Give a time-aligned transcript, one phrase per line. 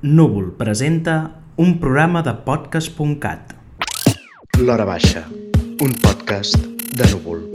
[0.00, 3.54] Núvol presenta un programa de podcast.cat.
[4.60, 5.24] L'Hora Baixa,
[5.80, 6.54] un podcast
[6.94, 7.50] de Núvol.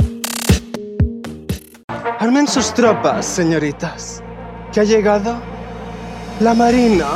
[2.20, 4.22] Armen sus tropas, señoritas.
[4.74, 5.40] Que ha llegado
[6.42, 7.08] la Marina.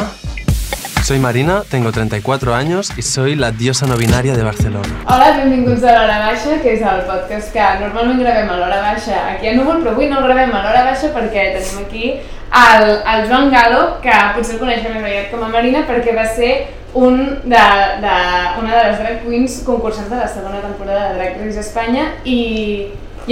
[1.08, 4.90] Soy Marina, tengo 34 años y soy la diosa no binaria de Barcelona.
[5.08, 9.22] Hola, benvinguts a l'Hora Baixa, que és el podcast que normalment gravem a l'Hora Baixa
[9.30, 12.92] aquí a Núvol, però avui no el gravem a l'Hora Baixa perquè tenim aquí el,
[13.14, 16.52] el Joan Galo, que potser el coneixem més aviat com a Marina, perquè va ser
[16.92, 17.64] un de,
[18.04, 18.20] de,
[18.60, 22.40] una de les drag queens concursants de la segona temporada de Drag Race Espanya i,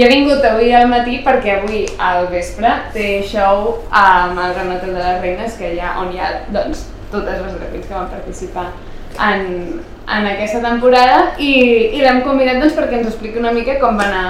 [0.00, 4.92] ha vingut avui al matí perquè avui al vespre té show amb el Gran de
[4.96, 8.68] les Reines, que hi ha, on hi ha doncs, totes les queens que van participar
[9.16, 11.52] en, en aquesta temporada i,
[11.96, 14.28] i l'hem convidat doncs, perquè ens expliqui una mica com va anar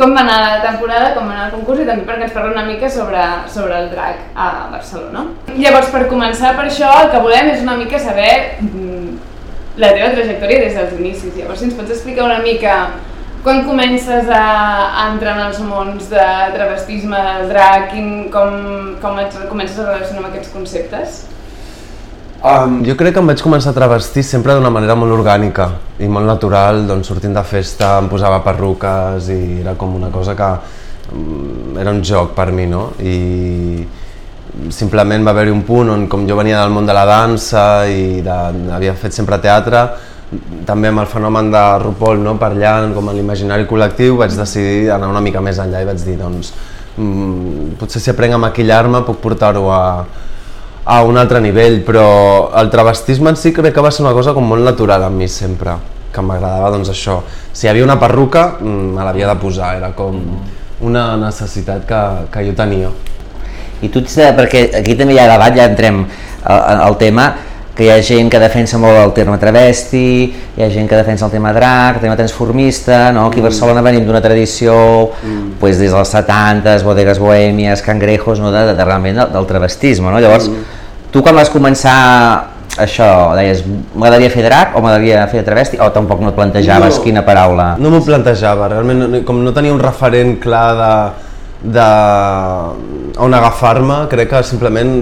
[0.00, 2.54] com va anar la temporada, com va anar el concurs i també perquè ens parli
[2.54, 3.20] una mica sobre,
[3.52, 5.26] sobre el drac a Barcelona.
[5.58, 8.30] Llavors, per començar per això, el que volem és una mica saber
[8.64, 9.10] mm,
[9.82, 11.34] la teva trajectòria des dels inicis.
[11.36, 12.78] Llavors, si ens pots explicar una mica
[13.44, 14.44] quan comences a,
[15.10, 16.24] entrar en els mons de
[16.56, 17.92] travestisme, del drac,
[18.32, 18.56] com,
[19.04, 21.22] com et comences a relacionar amb aquests conceptes?
[22.40, 25.66] Um, jo crec que em vaig començar a travestir sempre d'una manera molt orgànica
[26.00, 30.32] i molt natural, doncs sortint de festa em posava perruques i era com una cosa
[30.38, 30.48] que
[31.12, 32.94] um, era un joc per mi, no?
[32.96, 33.84] I
[34.72, 38.24] simplement va haver-hi un punt on com jo venia del món de la dansa i
[38.24, 38.38] de,
[38.72, 39.84] havia fet sempre teatre,
[40.64, 42.38] també amb el fenomen de RuPaul, no?
[42.40, 46.16] allà, com a l'imaginari col·lectiu, vaig decidir anar una mica més enllà i vaig dir,
[46.16, 46.54] doncs,
[46.96, 49.84] mm, potser si aprenc a maquillar-me puc portar-ho a,
[50.90, 54.32] a un altre nivell, però el travestisme en si crec que va ser una cosa
[54.34, 55.76] com molt natural en mi sempre,
[56.10, 57.20] que m'agradava doncs això.
[57.52, 60.18] Si hi havia una perruca, mm, me l'havia de posar, era com
[60.80, 62.00] una necessitat que,
[62.32, 62.90] que jo tenia.
[63.80, 66.02] I tu ets de, perquè aquí també hi ha debat, ja entrem
[66.42, 67.28] al, al tema,
[67.76, 70.02] que hi ha gent que defensa molt el terme travesti,
[70.58, 73.28] hi ha gent que defensa el tema drac, el tema transformista, no?
[73.30, 74.74] aquí a Barcelona venim d'una tradició
[75.14, 75.54] mm.
[75.62, 78.50] pues, des dels 70, bodegues bohèmies, cangrejos, no?
[78.50, 80.10] de, de, de realment del, del travestisme.
[80.10, 80.18] No?
[80.18, 80.79] Llavors, mm.
[81.12, 81.96] Tu quan vas començar
[82.80, 83.06] això,
[83.36, 87.24] deies, m'agradaria fer drac o m'agradaria fer travesti, o tampoc no et plantejaves no, quina
[87.26, 87.72] paraula?
[87.82, 90.92] No m'ho plantejava, realment, no, com no tenia un referent clar de,
[91.76, 91.88] de
[93.20, 94.94] on agafar-me, crec que simplement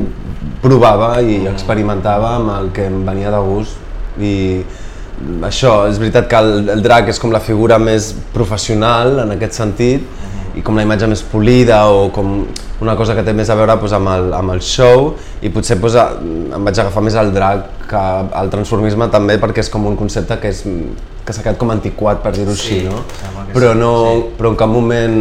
[0.63, 3.85] provava i experimentava amb el que em venia de gust.
[4.19, 4.35] I
[5.47, 9.61] això, és veritat que el, el drac és com la figura més professional en aquest
[9.61, 10.27] sentit
[10.57, 12.47] i com la imatge més polida o com
[12.81, 15.79] una cosa que té més a veure doncs, amb, el, amb el show i potser
[15.83, 15.99] doncs,
[16.57, 18.03] em vaig agafar més al drac que
[18.41, 22.23] al transformisme també perquè és com un concepte que és que s'ha quedat com antiquat
[22.25, 23.03] per dir-ho sí, així, no?
[23.53, 24.29] Però, no, sí.
[24.39, 25.19] però en cap moment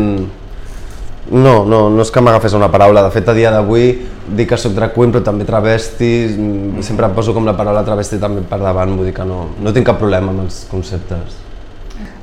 [1.32, 3.90] no, no, no és que m'agafés una paraula, de fet a dia d'avui
[4.38, 8.20] dic que soc drag queen però també travesti, mm, sempre poso com la paraula travesti
[8.22, 11.36] també per davant, vull dir que no, no tinc cap problema amb els conceptes.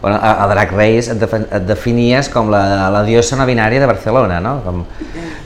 [0.04, 3.81] Bueno, a, a Drag Race et, defen et definies com la, la diosa no binària
[3.81, 4.59] de Barcelona, no?
[4.60, 4.82] Com...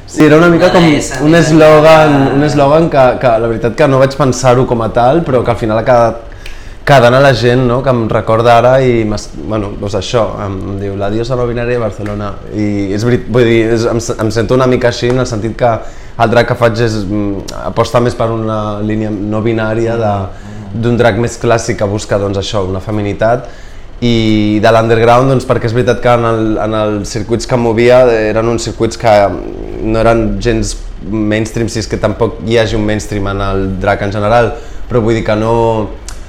[0.02, 4.00] Sí, era una mica com un eslògan, un eslògan que, que la veritat que no
[4.02, 6.24] vaig pensar-ho com a tal, però que al final ha quedat
[6.88, 7.76] quedant a la gent no?
[7.84, 11.84] que em recorda ara i bueno, doncs això, em, diu la diosa no binària de
[11.84, 12.66] Barcelona i
[12.96, 15.70] és, vull dir, és, em, em sento una mica així en el sentit que
[16.18, 19.94] el drac que faig és mm, aposta més per una línia no binària
[20.74, 23.46] d'un drac més clàssic que busca doncs, això, una feminitat
[24.04, 28.04] i de l'underground doncs, perquè és veritat que en, el, en els circuits que movia
[28.30, 29.14] eren uns circuits que
[29.82, 34.04] no eren gens mainstream, si és que tampoc hi hagi un mainstream en el drac
[34.06, 34.52] en general,
[34.88, 35.54] però vull dir que no,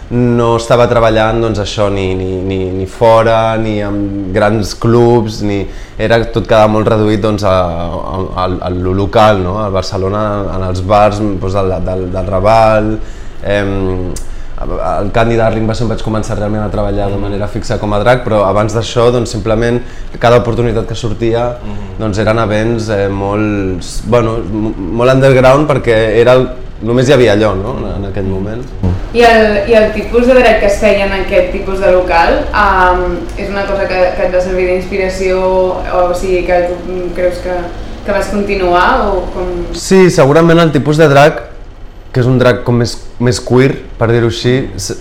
[0.10, 5.60] no estava treballant doncs, això ni, ni, ni, ni fora, ni amb grans clubs, ni...
[6.00, 9.60] era tot quedava molt reduït doncs, a, a, a, a lo local, no?
[9.62, 10.24] a Barcelona,
[10.56, 12.96] en els bars doncs, del, del, del Raval,
[13.44, 13.64] eh,
[14.60, 17.94] el Candy Darling va ser on vaig començar realment a treballar de manera fixa com
[17.96, 19.80] a drac, però abans d'això doncs, simplement
[20.20, 21.54] cada oportunitat que sortia
[22.00, 26.48] doncs, eren events eh, molt, bueno, molt underground perquè era el,
[26.84, 27.78] només hi havia allò no?
[27.80, 28.64] en, en aquell moment.
[29.16, 32.44] I el, I el tipus de drac que es feia en aquest tipus de local
[32.52, 35.40] um, és una cosa que, que et va servir d'inspiració?
[35.40, 37.56] O, o sigui que tu creus que,
[38.06, 39.50] que vas continuar o com...
[39.74, 41.49] Sí, segurament el tipus de drac
[42.14, 44.56] que és un drac com més, més queer, per dir-ho així,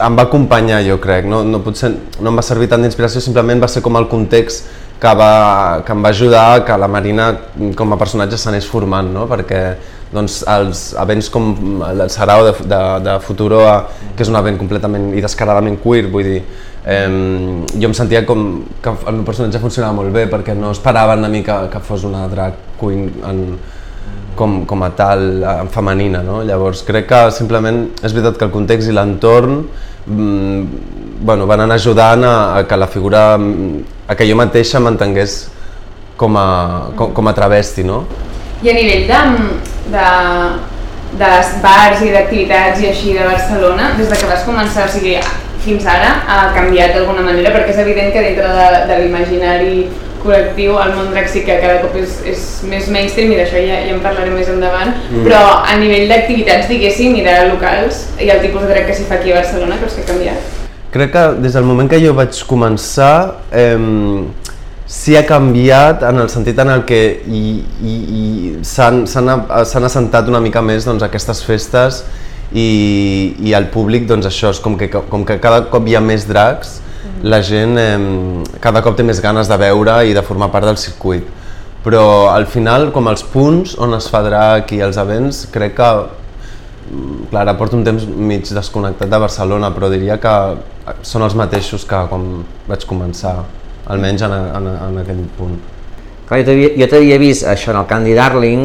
[0.05, 1.29] em va acompanyar, jo crec.
[1.31, 4.69] No, no, potser no em va servir tant d'inspiració, simplement va ser com el context
[5.01, 7.31] que, va, que em va ajudar que la Marina
[7.79, 9.25] com a personatge s'anés formant, no?
[9.31, 9.63] perquè
[10.13, 13.77] doncs, els events com el Sarau de, de, de Futuroa,
[14.17, 16.43] que és un event completament i descaradament queer, vull dir,
[16.85, 17.09] eh,
[17.73, 18.47] jo em sentia com
[18.85, 22.27] que el meu personatge funcionava molt bé perquè no esperava mi que, que fos una
[22.29, 23.45] drag queen en,
[24.39, 26.41] com, com a tal, eh, femenina, no?
[26.47, 29.61] Llavors crec que simplement és veritat que el context i l'entorn
[30.07, 30.63] mm,
[31.21, 33.23] bueno, van anar ajudant a, a que la figura,
[34.07, 35.39] a que jo mateixa m'entengués
[36.19, 36.49] com a,
[36.97, 38.05] com, com a travesti, no?
[38.63, 39.19] I a nivell de,
[39.95, 40.07] de,
[41.19, 45.19] de bars i d'activitats i així de Barcelona, des de que vas començar, o sigui,
[45.63, 49.75] fins ara ha canviat d'alguna manera, perquè és evident que dintre de, de l'imaginari
[50.29, 53.81] col·lectiu el món drac sí que cada cop és, és més mainstream i d'això ja,
[53.87, 55.25] ja en parlarem més endavant, mm.
[55.25, 59.09] però a nivell d'activitats, diguéssim, i de locals i el tipus de drac que s'hi
[59.09, 60.55] fa aquí a Barcelona, creus que ha canviat?
[60.93, 63.15] Crec que des del moment que jo vaig començar
[63.53, 63.77] eh,
[64.89, 67.43] sí ha canviat en el sentit en el que i,
[67.85, 68.23] i, i
[68.65, 72.03] s'han assentat una mica més doncs, aquestes festes
[72.53, 76.01] i, i el públic doncs això és com que, com que cada cop hi ha
[76.01, 76.79] més dracs
[77.23, 77.99] la gent eh,
[78.61, 81.27] cada cop té més ganes de veure i de formar part del circuit
[81.85, 85.89] però al final com els punts on es fa drac i els events crec que
[85.95, 90.35] mm, clar, ara porto un temps mig desconnectat de Barcelona però diria que
[91.03, 92.29] són els mateixos que quan
[92.69, 93.41] vaig començar
[93.89, 95.59] almenys en, en, en aquell punt
[96.29, 98.65] Clar, jo t'havia vist això en el Candy Darling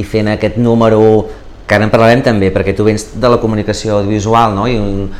[0.00, 1.02] i fent aquest número
[1.68, 4.64] que ara en parlarem també, perquè tu vens de la comunicació audiovisual, no?
[4.68, 5.10] I un,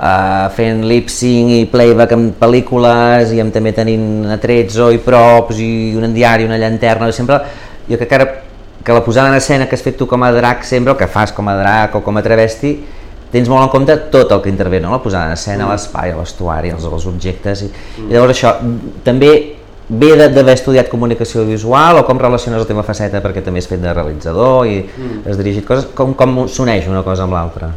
[0.00, 5.60] uh, fent lip-sync i playback en pel·lícules i amb també tenint atrets o i props
[5.60, 7.42] i un diari, una llanterna, sempre,
[7.88, 8.30] jo crec que ara
[8.82, 11.06] que la posada en escena que has fet tu com a drac sempre, o que
[11.06, 12.72] fas com a drac o com a travesti,
[13.30, 14.90] tens molt en compte tot el que intervé, no?
[14.90, 15.74] la posada en escena, mm.
[15.74, 18.08] l'espai, l'estuari, els, els objectes, i, mm.
[18.08, 18.54] i llavors això
[19.04, 19.34] també
[19.90, 23.82] ve d'haver estudiat comunicació visual o com relaciones el tema faceta perquè també has fet
[23.82, 25.22] de realitzador i mm.
[25.28, 27.72] has dirigit coses, com, com s'uneix una cosa amb l'altra?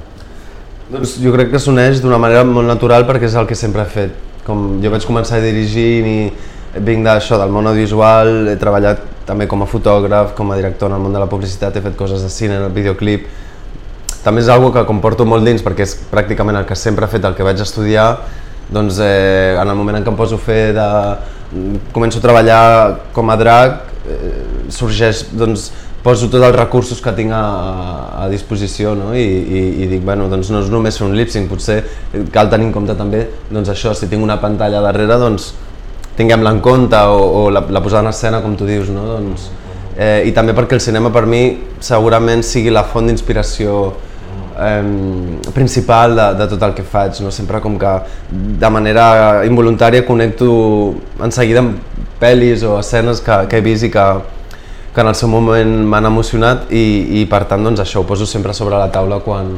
[0.91, 3.91] Doncs jo crec que s'uneix d'una manera molt natural perquè és el que sempre he
[3.91, 4.17] fet.
[4.43, 6.17] Com jo vaig començar a dirigir i
[6.83, 10.97] vinc d'això, del món audiovisual, he treballat també com a fotògraf, com a director en
[10.97, 13.29] el món de la publicitat, he fet coses de cine, el videoclip.
[14.23, 17.23] També és algo que comporto molt dins perquè és pràcticament el que sempre he fet,
[17.27, 18.09] el que vaig estudiar,
[18.73, 20.89] doncs eh, en el moment en què em poso a fer de,
[21.95, 22.63] començo a treballar
[23.15, 24.33] com a drac, eh,
[24.73, 25.69] sorgeix, doncs,
[26.03, 27.43] poso tots els recursos que tinc a,
[28.25, 29.13] a disposició no?
[29.15, 31.79] I, i, i dic, bueno, doncs no és només fer un lip-sync, potser
[32.35, 35.53] cal tenir en compte també doncs això, si tinc una pantalla darrere, doncs
[36.19, 39.05] tinguem-la en compte o, o la, la posada en escena, com tu dius, no?
[39.15, 39.47] doncs,
[39.95, 41.43] eh, i també perquè el cinema per mi
[41.81, 43.79] segurament sigui la font d'inspiració
[44.59, 44.83] eh,
[45.55, 47.31] principal de, de tot el que faig, no?
[47.31, 47.95] sempre com que
[48.59, 49.07] de manera
[49.47, 50.51] involuntària connecto
[51.23, 51.79] en seguida amb
[52.21, 54.07] pel·lis o escenes que, que he vist i que,
[54.93, 56.83] que en el seu moment m'han emocionat i,
[57.21, 59.55] i per tant doncs això ho poso sempre sobre la taula quan,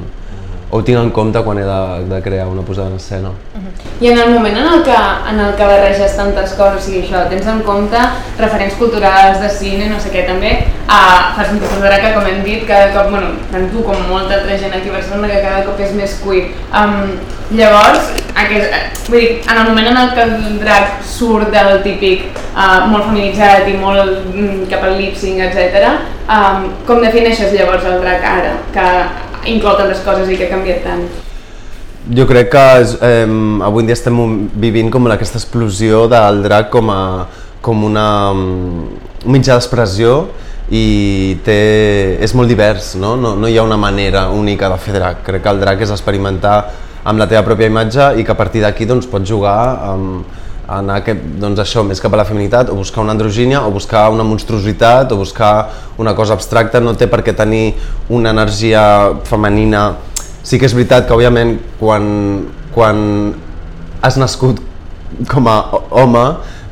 [0.71, 3.29] ho tinc en compte quan he de, de crear una posada en escena.
[3.29, 4.01] Uh -huh.
[4.01, 4.97] I en el moment en el que,
[5.29, 7.97] en el que barreges tantes coses, o sigui, això, tens en compte
[8.37, 12.43] referents culturals de cine, no sé què, també, a, fas un tipus que, com hem
[12.43, 15.63] dit, cada cop, bueno, tant tu com molta altra gent aquí a Barcelona, que cada
[15.63, 16.51] cop és més queer.
[16.73, 17.15] Um,
[17.51, 18.73] llavors, aquest,
[19.07, 22.25] vull dir, en el moment en el que el drac surt del típic
[22.55, 25.93] uh, molt feminitzat i molt mm, cap al lip-sync, etc.,
[26.27, 28.57] um, com defineixes llavors el drac ara?
[28.73, 28.87] Que
[29.45, 31.05] inclou tantes coses i que ha canviat tant?
[32.15, 32.63] Jo crec que
[33.07, 33.25] eh,
[33.65, 34.17] avui en dia estem
[34.61, 37.25] vivint com aquesta explosió del drac com, a,
[37.65, 40.27] com una, un mitjà d'expressió
[40.69, 41.57] i té,
[42.21, 43.15] és molt divers, no?
[43.17, 45.21] No, no hi ha una manera única de fer drac.
[45.25, 46.57] Crec que el drac és experimentar
[47.05, 49.57] amb la teva pròpia imatge i que a partir d'aquí doncs, pots jugar
[49.91, 50.25] amb,
[50.67, 54.07] anar aquest, doncs això, més cap a la feminitat o buscar una androgínia o buscar
[54.13, 55.53] una monstruositat o buscar
[56.01, 57.75] una cosa abstracta, no té per què tenir
[58.09, 58.83] una energia
[59.29, 59.87] femenina.
[60.45, 62.05] Sí que és veritat que, òbviament, quan,
[62.73, 62.99] quan
[64.05, 64.61] has nascut
[65.31, 65.57] com a
[65.95, 66.27] home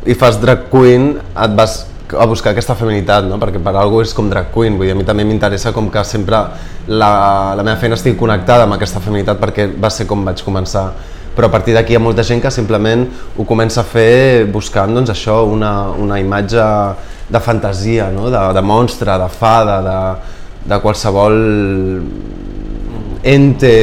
[0.10, 1.84] i fas drag queen, et vas
[2.14, 3.40] a buscar aquesta feminitat, no?
[3.42, 6.04] perquè per algú és com drag queen, vull dir, a mi també m'interessa com que
[6.06, 6.44] sempre
[6.88, 7.10] la,
[7.58, 10.90] la meva feina estigui connectada amb aquesta feminitat perquè va ser com vaig començar
[11.36, 14.94] però a partir d'aquí hi ha molta gent que simplement ho comença a fer buscant
[14.94, 16.64] doncs, això, una, una imatge
[17.30, 18.30] de fantasia, no?
[18.30, 20.00] de, de monstre, de fada, de,
[20.70, 21.38] de qualsevol
[23.24, 23.76] ente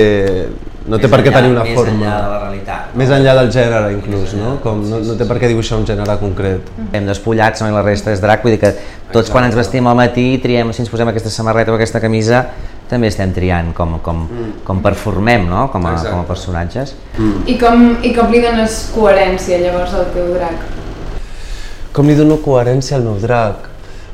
[0.91, 1.95] no té per què tenir una més forma.
[1.95, 2.89] Més enllà de la realitat.
[2.91, 3.01] No?
[3.01, 4.57] Més enllà del gènere, inclús, no?
[4.65, 6.73] Com no, no té per què dibuixar un gènere concret.
[6.91, 7.71] Hem despullats, no?
[7.71, 9.33] i la resta és drac, vull dir que tots Exacte.
[9.37, 12.45] quan ens vestim al matí triem si ens posem aquesta samarreta o aquesta camisa
[12.91, 14.53] també estem triant com, com, mm.
[14.67, 15.69] com performem no?
[15.71, 16.97] com, a, com a personatges.
[17.17, 17.45] Mm.
[17.47, 20.67] I, com, I com li dones coherència llavors al teu drac?
[21.95, 23.69] Com li dono coherència al meu drac?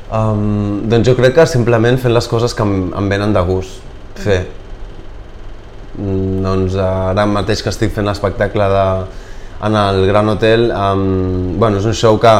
[0.06, 3.80] Um, doncs jo crec que simplement fent les coses que em, em venen de gust
[4.20, 4.44] fer.
[4.44, 4.65] Mm,
[5.96, 8.86] doncs ara mateix que estic fent l'espectacle de,
[9.66, 12.32] en el Gran Hotel, um, bueno, és un show que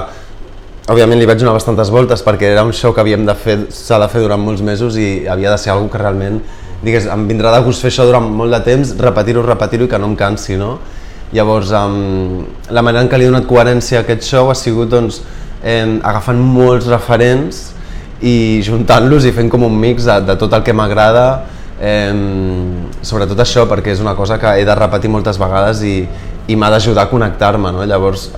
[0.93, 3.99] òbviament li vaig donar bastantes voltes perquè era un show que havíem de fer, s'ha
[4.03, 6.43] de fer durant molts mesos i havia de ser algo que realment
[6.85, 9.99] digués, em vindrà de gust fer això durant molt de temps, repetir-ho, repetir-ho i que
[9.99, 10.77] no em cansi, no?
[11.35, 14.93] Llavors, um, la manera en què li he donat coherència a aquest show ha sigut
[14.93, 15.23] doncs,
[15.65, 17.65] eh, agafant molts referents
[18.23, 21.27] i juntant-los i fent com un mix de, de tot el que m'agrada,
[21.81, 22.13] eh,
[23.03, 25.99] sobretot això perquè és una cosa que he de repetir moltes vegades i,
[26.49, 27.85] i m'ha d'ajudar a connectar-me, no?
[27.85, 28.31] llavors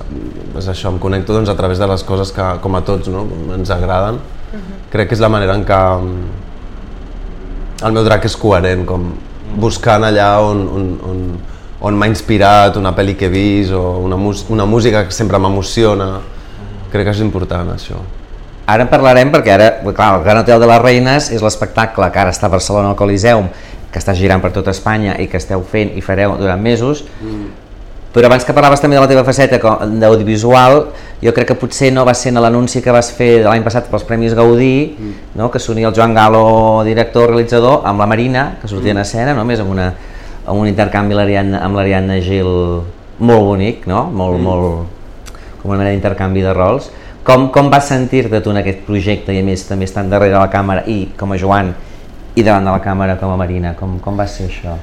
[0.59, 3.25] és això, em connecto doncs, a través de les coses que com a tots no?
[3.55, 4.15] ens agraden.
[4.15, 4.77] Uh -huh.
[4.91, 5.79] Crec que és la manera en què
[7.85, 9.13] el meu drac és coherent, com
[9.55, 11.39] buscant allà on, on, on,
[11.81, 14.17] on m'ha inspirat, una pel·li que he vist o una,
[14.49, 16.19] una música que sempre m'emociona.
[16.91, 18.01] Crec que és important això.
[18.69, 22.21] Ara en parlarem perquè ara, clar, el Gran Hotel de les Reines és l'espectacle que
[22.21, 23.47] ara està a Barcelona al Coliseum,
[23.89, 27.47] que està girant per tota Espanya i que esteu fent i fareu durant mesos, mm.
[28.13, 30.83] però abans que parlaves també de la teva faceta d'audiovisual,
[31.23, 34.05] jo crec que potser no va ser en l'anunci que vas fer l'any passat pels
[34.05, 35.33] Premis Gaudí, mm.
[35.41, 35.49] no?
[35.49, 36.45] que s'unia el Joan Galo,
[36.85, 38.97] director, realitzador, amb la Marina, que sortia mm.
[38.99, 39.47] en escena, no?
[39.49, 39.89] més amb, una,
[40.45, 42.53] amb un intercanvi amb l'Ariadna Gil
[43.19, 44.05] molt bonic, no?
[44.13, 44.45] molt, mm.
[44.45, 46.93] molt, com una mena d'intercanvi de rols.
[47.27, 50.49] Com, com vas sentir-te tu en aquest projecte i a més també estant darrere la
[50.51, 51.73] càmera i com a Joan
[52.35, 53.75] i davant de la càmera com a Marina?
[53.79, 54.77] Com, com va ser això?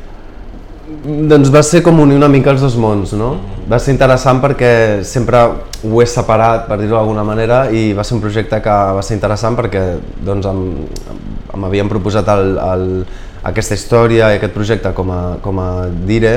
[0.86, 3.32] Doncs va ser com unir una mica els dos mons, no?
[3.66, 5.40] Va ser interessant perquè sempre
[5.82, 9.16] ho he separat, per dir-ho d'alguna manera, i va ser un projecte que va ser
[9.16, 9.82] interessant perquè
[10.28, 10.46] doncs,
[11.58, 12.86] m'havien proposat el, el,
[13.50, 15.68] aquesta història i aquest projecte com a, com a
[16.06, 16.36] Dire,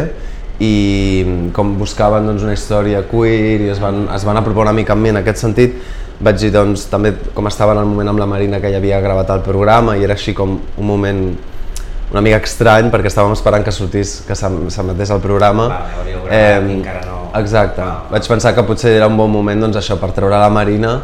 [0.59, 4.93] i com buscaven doncs, una història queer i es van, es van apropar una mica
[4.93, 5.77] a mi en aquest sentit,
[6.19, 8.99] vaig dir doncs, també com estava en el moment amb la Marina que ja havia
[8.99, 11.23] gravat el programa i era així com un moment
[12.09, 15.67] una mica estrany perquè estàvem esperant que sortís, que s'emetés el programa.
[15.69, 17.19] Va, eh, encara no...
[17.37, 17.85] Exacte.
[17.85, 18.09] Va.
[18.09, 20.95] Vaig pensar que potser era un bon moment doncs, això per treure la Marina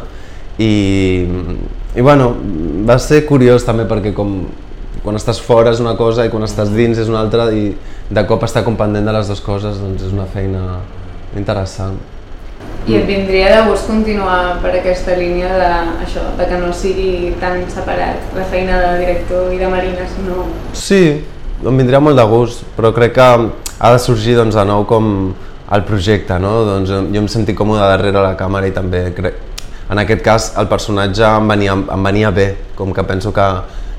[0.58, 1.22] i,
[1.94, 2.32] i bueno,
[2.88, 4.40] va ser curiós també perquè com
[5.06, 7.68] quan estàs fora és una cosa i quan estàs dins és una altra i
[8.10, 10.80] de cop estar com pendent de les dues coses doncs és una feina
[11.38, 11.94] interessant.
[12.86, 15.70] I et vindria de gust continuar per aquesta línia de,
[16.06, 20.48] això, de que no sigui tan separat la feina de director i de Marina, sinó...
[20.74, 21.00] Sí,
[21.62, 25.08] em vindria molt de gust, però crec que ha de sorgir doncs, de nou com
[25.74, 26.60] el projecte, no?
[26.66, 29.42] Doncs jo em sentit còmode darrere la càmera i també crec...
[29.86, 33.44] En aquest cas el personatge em venia, em venia bé, com que penso que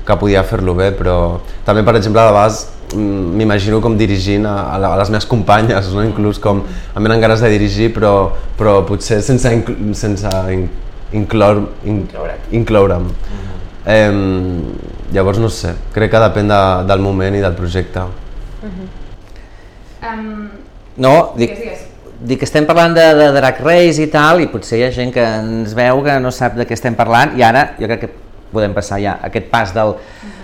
[0.08, 2.62] que podia fer-lo bé, però també, per exemple, a vegades
[2.94, 6.04] mm, m'imagino com dirigint a, a, les meves companyes, no?
[6.06, 8.12] inclús com em venen ganes de dirigir, però,
[8.58, 10.68] però potser sense, incl sense in,
[11.12, 12.06] incloure, in,
[12.60, 13.04] incloure'm.
[13.04, 13.92] Mm -hmm.
[13.96, 18.00] eh, llavors, no sé, crec que depèn de, del moment i del projecte.
[18.00, 18.88] Mm -hmm.
[20.08, 20.48] um,
[20.96, 21.84] no, dic, digues,
[22.20, 25.12] dic que estem parlant de, de Drag Race i tal, i potser hi ha gent
[25.12, 28.27] que ens veu que no sap de què estem parlant, i ara jo crec que
[28.52, 29.94] podem passar ja aquest pas del,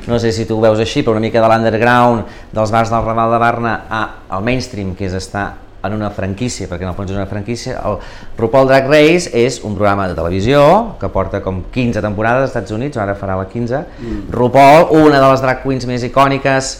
[0.06, 3.04] no sé si tu ho veus així, però una mica de l'underground, dels bars del
[3.04, 4.02] Raval de Barna a,
[4.36, 5.46] al mainstream, que és estar
[5.84, 7.98] en una franquícia, perquè en el fons és una franquícia, el
[8.40, 10.62] RuPaul Drag Race és un programa de televisió
[11.00, 13.80] que porta com 15 temporades als Estats Units, ara farà la 15.
[14.00, 14.20] Mm.
[14.32, 16.70] RuPaul, una de les drag queens més icòniques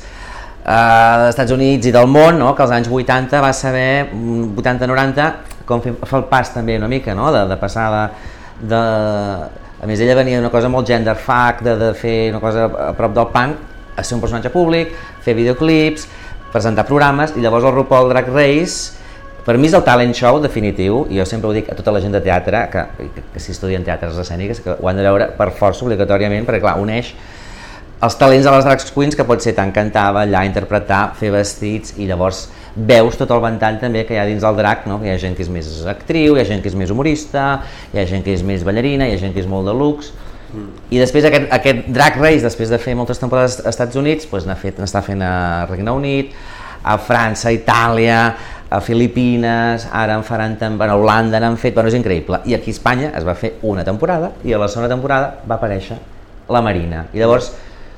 [0.65, 2.55] eh, dels Estats Units i del món, no?
[2.57, 5.29] que als anys 80 va saber, 80-90,
[5.69, 7.29] com fer, fer el pas també una mica, no?
[7.35, 8.07] de, de passar de,
[8.73, 8.83] de
[9.85, 13.13] a més, ella venia d'una cosa molt genderfuck, de, de fer una cosa a prop
[13.13, 13.59] del punk,
[13.95, 16.07] a ser un personatge públic, fer videoclips,
[16.55, 19.03] presentar programes, i llavors el RuPaul Drag Race,
[19.45, 22.01] per mi és el talent show definitiu, i jo sempre ho dic a tota la
[22.01, 25.29] gent de teatre, que, que, que si estudien teatres escèniques, que ho han de veure
[25.37, 27.13] per força obligatòriament, perquè clar, uneix
[28.05, 31.95] els talents de les drag queens que pot ser tant cantar, ballar, interpretar, fer vestits,
[31.97, 34.99] i llavors veus tot el ventall també que hi ha dins del drac, no?
[35.05, 38.03] hi ha gent que és més actriu, hi ha gent que és més humorista, hi
[38.03, 40.11] ha gent que és més ballarina, hi ha gent que és molt de lux,
[40.51, 40.67] mm.
[40.91, 44.49] i després aquest, aquest Drag Race, després de fer moltes temporades als Estats Units, doncs
[44.51, 45.35] n'ha fet, n'està fent a
[45.71, 46.35] Regne Unit,
[46.85, 48.19] a França, a Itàlia,
[48.75, 52.43] a Filipines, ara en faran també, a Holanda n'han fet, bueno, és increïble.
[52.51, 55.61] I aquí a Espanya es va fer una temporada i a la segona temporada va
[55.61, 56.01] aparèixer
[56.51, 57.07] la Marina.
[57.15, 57.53] I llavors,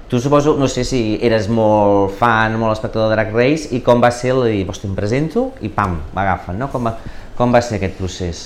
[0.08, 3.98] Tu suposo, no sé si eres molt fan, molt espectador de Drag Race i com
[3.98, 6.68] va ser el de dir, em presento i pam, m'agafen, no?
[6.70, 6.92] Com va,
[7.34, 8.42] com va ser aquest procés?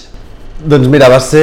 [0.60, 1.42] Doncs mira, va ser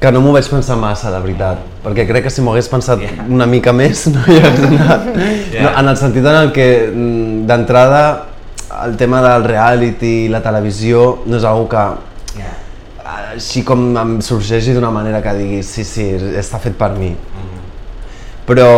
[0.00, 3.00] que no m'ho vaig pensar massa, la veritat, perquè crec que si m'ho hagués pensat
[3.00, 3.24] yeah.
[3.24, 5.08] una mica més no hi hagués anat.
[5.16, 5.64] Yeah.
[5.64, 8.04] No, en el sentit en el que mm, d'entrada
[8.84, 11.88] el tema del reality i la televisió no és una que
[12.36, 12.54] yeah.
[13.32, 17.14] així com em sorgeixi d'una manera que digui sí, sí, està fet per mi.
[17.16, 17.53] Mm -hmm
[18.48, 18.68] però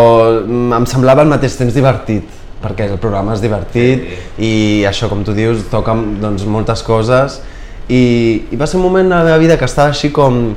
[0.45, 2.29] mm, em semblava al mateix temps divertit
[2.63, 7.41] perquè el programa és divertit i això com tu dius toca doncs, moltes coses
[7.89, 10.55] i, i va ser un moment a la meva vida que estava així com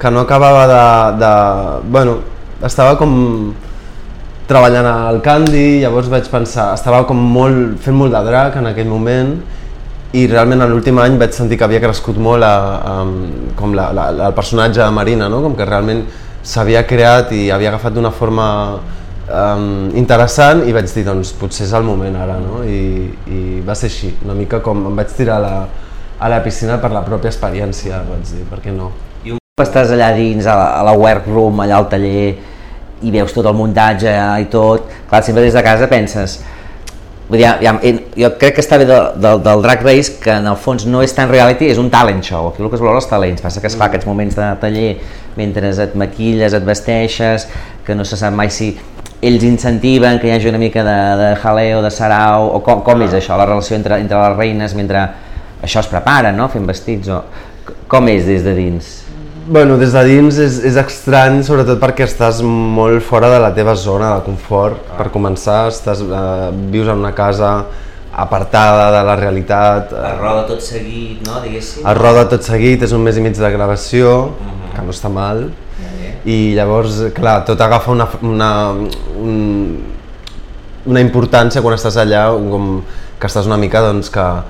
[0.00, 0.84] que no acabava de,
[1.20, 1.32] de...
[1.92, 2.14] Bueno,
[2.64, 3.10] estava com
[4.48, 8.88] treballant al Candy, llavors vaig pensar, estava com molt, fent molt de drac en aquell
[8.88, 9.34] moment
[10.16, 12.94] i realment en l'últim any vaig sentir que havia crescut molt a, a,
[13.60, 15.42] com la, la, el personatge de Marina, no?
[15.44, 16.02] com que realment
[16.42, 18.46] s'havia creat i havia agafat d'una forma
[19.28, 22.62] um, interessant i vaig dir doncs potser és el moment ara no?
[22.64, 25.54] I, i va ser així, una mica com em vaig tirar a la,
[26.20, 28.90] a la piscina per la pròpia experiència, vaig dir, per què no?
[29.24, 32.30] I un cop estàs allà dins, a la, a la workroom, allà al taller,
[33.00, 36.40] i veus tot el muntatge i tot, clar, sempre des de casa penses,
[37.30, 37.72] vull dir, ja,
[38.18, 41.04] jo crec que està bé de, de, del Drag Race que en el fons no
[41.06, 43.62] és tan reality, és un talent show, aquí el que es valora els talents, passa
[43.62, 44.88] que es fa aquests moments de taller
[45.38, 47.46] mentre et maquilles, et vesteixes,
[47.86, 48.72] que no se sap mai si
[49.22, 53.06] ells incentiven que hi hagi una mica de, de jaleo, de sarau, o com, com
[53.06, 55.06] és això, la relació entre, entre les reines mentre
[55.62, 57.22] això es prepara, no?, fent vestits, o
[57.90, 58.94] com és des de dins?
[59.50, 63.72] Bueno, des de dins és, és estrany, sobretot perquè estàs molt fora de la teva
[63.74, 64.84] zona de confort.
[64.86, 64.98] Ah.
[65.00, 67.48] Per començar, estàs, eh, vius en una casa
[68.14, 69.90] apartada de la realitat.
[69.90, 71.82] Es roda tot seguit, no, diguéssim?
[71.82, 74.70] Es roda tot seguit, és un mes i mig de gravació, uh -huh.
[74.76, 75.50] que no està mal.
[76.24, 78.70] I llavors, clar, tot agafa una, una,
[79.18, 79.82] un,
[80.86, 82.84] una importància quan estàs allà, com
[83.18, 84.42] que estàs una mica, doncs, que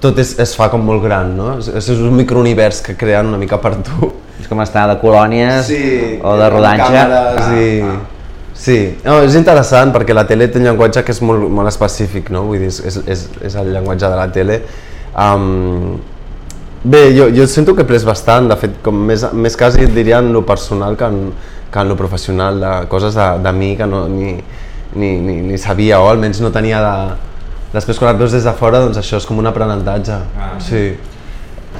[0.00, 1.58] tot és, es fa com molt gran, no?
[1.58, 4.12] És, és un microunivers que creen una mica per tu.
[4.40, 5.80] És com estar de colònies sí,
[6.20, 6.90] o de rodatge.
[6.90, 7.80] Càmeres ah, i...
[7.86, 7.96] Ah.
[8.56, 12.30] Sí, no, és interessant perquè la tele té un llenguatge que és molt, molt específic,
[12.32, 12.46] no?
[12.48, 14.56] Vull dir, és, és, és el llenguatge de la tele.
[15.12, 15.98] Um,
[16.80, 20.22] bé, jo, jo sento que he pres bastant, de fet, com més, més quasi diria
[20.24, 21.20] en lo personal que en,
[21.72, 24.38] que en lo professional, de coses de, de mi que no, ni,
[24.94, 26.96] ni, ni, ni sabia o almenys no tenia de...
[27.74, 30.16] Després quan et veus des de fora, doncs això és com un aprenentatge.
[30.40, 30.54] Ah.
[30.62, 30.86] Sí.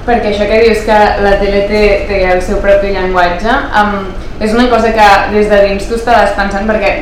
[0.07, 3.97] Perquè això que dius que la tele té, té el seu propi llenguatge, um,
[4.39, 6.93] és una cosa que des de dins tu estaves pensant perquè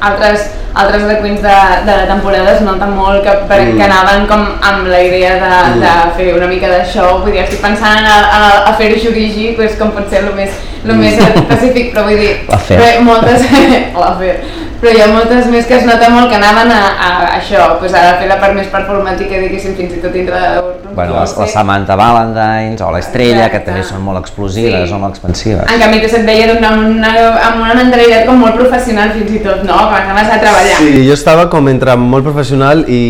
[0.00, 3.78] altres, altres de queens de, de la temporada es nota molt que, per, mm.
[3.78, 5.80] que anaven com amb la idea de, mm.
[5.84, 9.52] de fer una mica de show, vull dir, estic pensant a, a, a fer xurigi,
[9.58, 11.46] pues, com pot ser el més, el més mm.
[11.50, 13.46] pacífic, però vull dir, però moltes,
[14.80, 17.92] però hi ha moltes més que es nota molt que anaven a, a, això, pues
[17.92, 20.62] a fer la part més performàtica, diguéssim, fins i tot dintre de...
[20.94, 24.96] Bueno, la, la Samantha Valentines o l'Estrella, que també són molt explosives, sí.
[24.96, 25.68] molt expansives.
[25.68, 27.12] En canvi, se't veia amb una,
[27.50, 29.76] amb una mentalitat com molt professional fins i tot, no?
[29.92, 30.80] Quan anaves a treballar.
[30.80, 33.02] Sí, jo estava com entre molt professional i,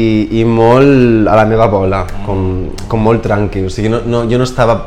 [0.43, 2.43] i molt a la meva bola, com,
[2.91, 4.83] com molt tranqui, o sigui, no, no, jo no estava...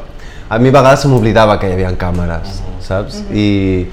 [0.54, 3.22] A mi a vegades se m'oblidava que hi havia càmeres, saps?
[3.22, 3.38] Mm -hmm.
[3.38, 3.88] I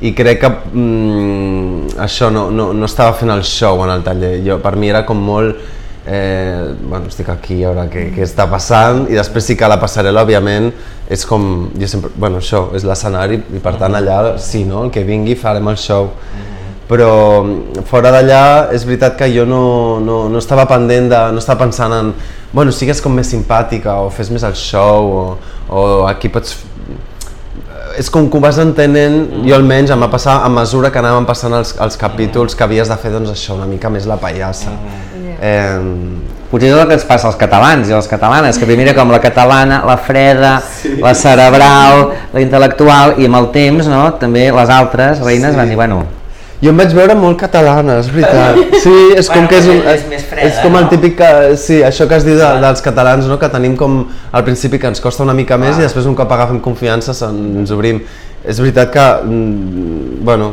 [0.00, 4.42] i crec que mm, això no, no, no estava fent el show en el taller,
[4.44, 5.56] jo, per mi era com molt
[6.06, 9.80] eh, bueno, estic aquí a veure què, què està passant i després sí que la
[9.80, 10.68] passarel·la òbviament
[11.10, 14.84] és com, jo sempre, bueno això és l'escenari i per tant allà sí, no?
[14.84, 16.12] el que vingui farem el show
[16.86, 17.10] però
[17.88, 21.96] fora d'allà és veritat que jo no, no, no estava pendent de, no estava pensant
[21.96, 22.12] en
[22.52, 25.24] bueno, sigues com més simpàtica o fes més el show o,
[25.66, 26.54] o aquí pots
[27.98, 31.26] és com que ho vas entenent, jo almenys em va passar a mesura que anàvem
[31.28, 34.74] passant els, els capítols que havies de fer doncs això, una mica més la pallassa.
[35.36, 35.80] Eh,
[36.46, 39.10] Potser és el que ens passa als catalans i a les catalanes, que primer com
[39.10, 42.20] la catalana, la freda, sí, la cerebral, sí.
[42.36, 45.58] la intel·lectual, i amb el temps no, també les altres reines sí.
[45.58, 46.04] van dir, bueno,
[46.62, 48.60] jo em vaig veure molt catalana, és veritat.
[48.86, 51.30] Sí, és com bueno, que és, un, és, és, freda, és com el típic que,
[51.60, 53.38] sí, això que has dit de, dels catalans, no?
[53.40, 53.98] que tenim com
[54.30, 55.80] al principi que ens costa una mica més ah.
[55.82, 58.00] i després un cop agafem confiança ens obrim.
[58.46, 60.52] És veritat que, mm, bueno,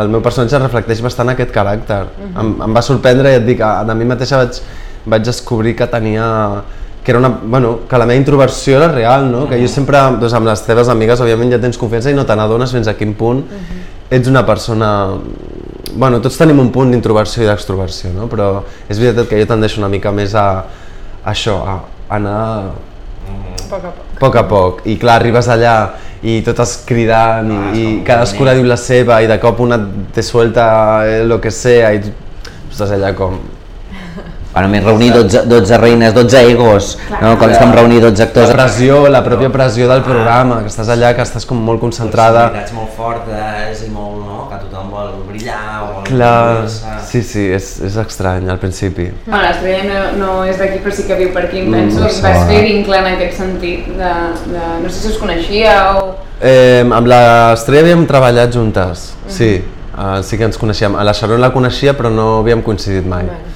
[0.00, 2.02] el meu personatge reflecteix bastant aquest caràcter.
[2.02, 2.40] Uh -huh.
[2.40, 4.62] em, em va sorprendre i et dic, a, a mi mateixa vaig,
[5.04, 6.62] vaig descobrir que tenia
[7.04, 9.38] que era una, bueno, que la meva introversió era real, no?
[9.38, 9.48] Uh -huh.
[9.50, 12.34] que jo sempre, doncs, amb les teves amigues, òbviament ja tens confiança i no te
[12.34, 14.88] n'adones fins a quin punt uh -huh ets una persona...
[15.94, 18.26] Bueno, tots tenim un punt d'introversió i d'extroversió, no?
[18.30, 20.48] però és veritat que jo tendeixo una mica més a,
[21.22, 21.76] a això, a
[22.16, 22.72] anar a
[23.70, 24.18] poc a poc.
[24.20, 24.82] poc a poc.
[24.90, 25.76] I clar, arribes allà
[26.24, 29.78] i totes cridant i, ah, i cadascuna diu la seva i de cop una
[30.14, 30.66] te suelta
[31.04, 32.12] el que sea i tu
[32.72, 33.36] estàs allà com
[34.54, 37.32] Bueno, més reunir 12, 12 reines, 12 egos, Clar, no?
[37.40, 38.52] com és com reunir 12 actors.
[38.52, 42.44] La pressió, la pròpia pressió del programa, que estàs allà, que estàs com molt concentrada.
[42.52, 44.44] Personalitats molt fortes i molt, no?
[44.52, 46.04] que tothom vol brillar o vol...
[46.06, 46.68] Clar,
[47.02, 49.08] sí, sí, és, és estrany al principi.
[49.24, 52.04] Bueno, l'estrella no, no és d'aquí però sí que viu per aquí, mm, penso.
[52.04, 54.12] Mm, vas fer vincle en aquest sentit, de,
[54.52, 56.04] de, no sé si us coneixia o...
[56.38, 59.34] Eh, amb l'estrella havíem treballat juntes, mm -hmm.
[59.40, 59.50] sí,
[59.98, 60.94] uh, sí que ens coneixíem.
[60.94, 63.26] A la Sharon la coneixia però no havíem coincidit mai.
[63.26, 63.54] Bueno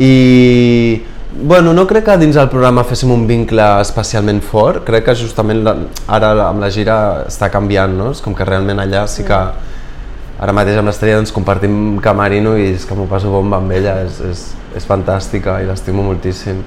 [0.00, 5.12] i Bueno, no crec que dins del programa féssim un vincle especialment fort, crec que
[5.14, 5.76] justament la,
[6.10, 6.96] ara amb la gira
[7.30, 8.08] està canviant, no?
[8.10, 12.72] És com que realment allà sí que ara mateix amb l'Estrella doncs, compartim camerino i
[12.74, 14.42] és que m'ho passo bomba amb ella, és, és,
[14.80, 16.64] és fantàstica i l'estimo moltíssim.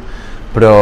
[0.56, 0.74] Però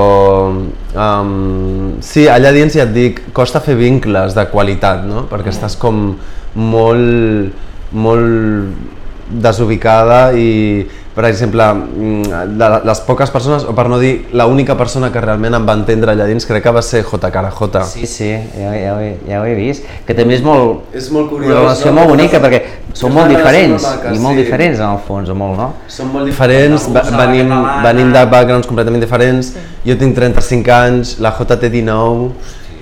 [0.54, 5.26] um, sí, allà dins ja et dic, costa fer vincles de qualitat, no?
[5.32, 6.04] Perquè estàs com
[6.54, 7.60] molt,
[7.92, 14.78] molt desubicada i, per exemple, mm, de les poques persones, o per no dir l'única
[14.80, 17.32] persona que realment em va entendre allà dins, crec que va ser J.
[17.32, 17.84] Carajota.
[17.84, 19.84] Sí, sí, ja, ja, ho he, ja ho he vist.
[20.08, 20.94] Que també és molt...
[20.96, 22.62] És molt Una relació molt bonica perquè
[22.94, 24.44] són molt diferents i molt sí.
[24.44, 25.70] diferents en el fons, o molt, no?
[25.92, 27.52] Som molt diferents, venim,
[27.84, 29.54] venim de backgrounds completament diferents.
[29.86, 32.32] Jo tinc 35 anys, la J té 19,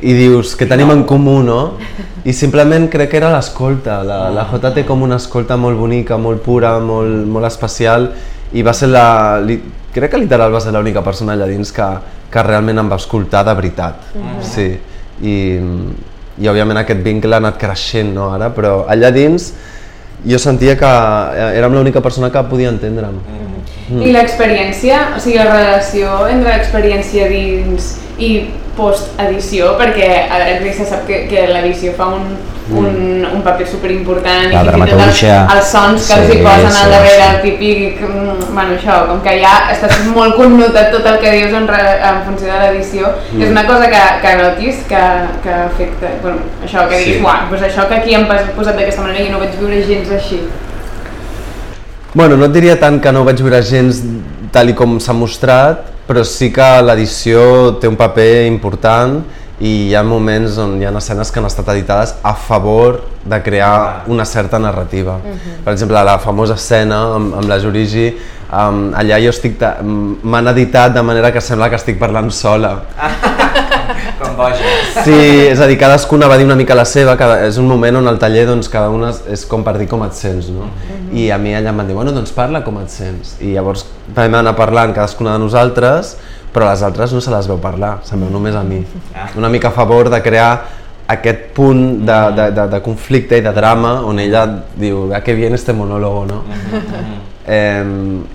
[0.01, 1.77] i dius que tenim en comú, no?
[2.23, 4.01] I simplement crec que era l'escolta.
[4.07, 8.11] La, la J té com una escolta molt bonica, molt pura, molt, molt especial,
[8.53, 9.39] i va ser la...
[9.43, 9.59] Li,
[9.93, 11.87] crec que literal va ser l'única persona allà dins que,
[12.31, 14.11] que realment em va escoltar de veritat.
[14.45, 14.69] Sí.
[15.25, 15.35] I,
[16.39, 19.51] I òbviament aquest vincle ha anat creixent, no, ara, però allà dins
[20.27, 20.89] jo sentia que
[21.55, 23.19] érem l'única persona que podia entendre'm.
[23.89, 28.31] I l'experiència, o sigui, la relació entre l'experiència dins i
[28.79, 32.31] post-edició, perquè a veure, se sap que, que l'edició fa un,
[32.69, 35.21] un, un paper superimportant La i fins i tot els,
[35.55, 37.27] els sons que els Sí, hi posen sí, al darrere, sí.
[37.29, 41.57] el típic, mm, bueno, això, com que ja estàs molt connotat tot el que dius
[41.59, 45.03] en, re, en funció de l'edició, és una cosa que, que notis que,
[45.43, 47.25] que afecta, bueno, això que diguis, Sí.
[47.25, 50.43] uah, doncs això que aquí hem posat d'aquesta manera i no vaig viure gens així.
[52.13, 53.99] Bueno, no et diria tant que no vaig veure gens
[54.53, 59.19] tal i com s'ha mostrat, però sí que l'edició té un paper important
[59.59, 63.41] i hi ha moments on hi ha escenes que han estat editades a favor de
[63.43, 65.19] crear una certa narrativa.
[65.65, 68.07] Per exemple, la famosa escena amb, amb la Jurigi,
[68.49, 72.73] um, allà jo estic, m'han editat de manera que sembla que estic parlant sola.
[74.39, 74.71] Boja.
[75.03, 77.99] Sí, és a dir, cadascuna va dir una mica la seva, cada, és un moment
[77.99, 80.69] on al taller doncs, cada una és, és com per dir com et sents, no?
[81.11, 83.35] I a mi ella em van dir, bueno, doncs parla com et sents.
[83.43, 83.83] I llavors
[84.15, 86.15] vam anar parlant cadascuna de nosaltres,
[86.53, 88.79] però les altres no se les veu parlar, se'n veu només a mi.
[89.37, 90.53] Una mica a favor de crear
[91.09, 94.45] aquest punt de, de, de, de conflicte i de drama on ella
[94.77, 96.43] diu, a què viene este monólogo, no?
[97.47, 97.83] eh,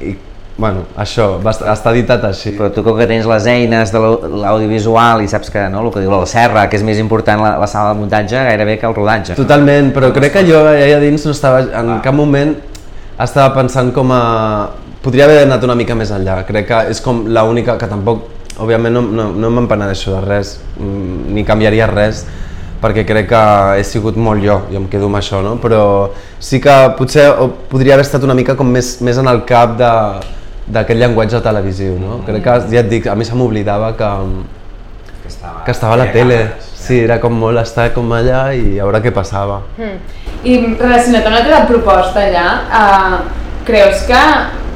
[0.03, 0.17] I,
[0.57, 2.53] bueno, això, va, està editat així.
[2.55, 5.91] Però tu com que tens les eines de l'au- l'audiovisual i saps que no, el
[5.95, 8.87] que diu la serra, que és més important la, la sala de muntatge gairebé que
[8.87, 9.35] el rodatge.
[9.39, 12.55] Totalment, però crec que jo allà dins no estava, en cap moment
[13.19, 14.23] estava pensant com a...
[15.05, 18.23] Podria haver anat una mica més enllà, crec que és com l'única que tampoc,
[18.57, 22.23] òbviament no, no, no me'n penedeixo de res, mm, ni canviaria res,
[22.81, 23.43] perquè crec que
[23.81, 25.57] he sigut molt jo i em quedo amb això, no?
[25.61, 25.83] però
[26.41, 27.27] sí que potser
[27.69, 29.91] podria haver estat una mica com més, més en el cap de
[30.67, 32.21] d'aquest llenguatge televisiu, no?
[32.27, 34.11] Crec que, ja et dic, a mi se m'oblidava que,
[35.25, 38.79] Que estava, que estava a la tele, sí, era com molt estar com allà i
[38.79, 39.63] a veure què passava.
[40.45, 43.15] I relacionat amb la teva proposta allà, uh,
[43.65, 44.21] creus que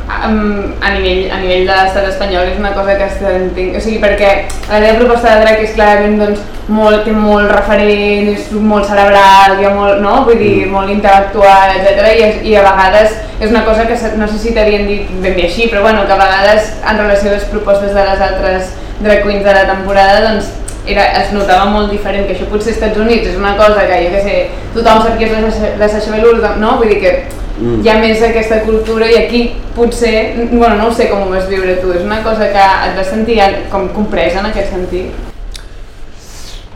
[0.09, 4.01] um, a, nivell, a nivell de l'estat espanyol és una cosa que s'entenc, o sigui,
[4.03, 4.31] perquè
[4.71, 9.57] la teva proposta de drac és clarament doncs, molt, té molt referent, és molt cerebral,
[9.57, 10.19] hi ha molt, no?
[10.29, 12.11] Vull dir, molt intel·lectual, etc.
[12.13, 15.47] I, I a vegades és una cosa que no sé si t'havien dit ben bé
[15.49, 19.23] així, però bueno, que a vegades en relació a les propostes de les altres drag
[19.25, 20.53] queens de la temporada, doncs
[20.89, 23.99] era, es notava molt diferent, que això potser als Estats Units és una cosa que,
[24.07, 24.37] jo què sé,
[24.73, 26.79] tothom sap qui és la la Sasha Velour, no?
[26.81, 27.13] Vull dir que
[27.59, 27.81] Mm.
[27.83, 29.41] hi ha més aquesta cultura i aquí
[29.75, 32.95] potser, bueno, no ho sé com ho vas viure tu, és una cosa que et
[32.95, 33.41] vas sentir
[33.73, 35.11] com compresa en aquest sentit?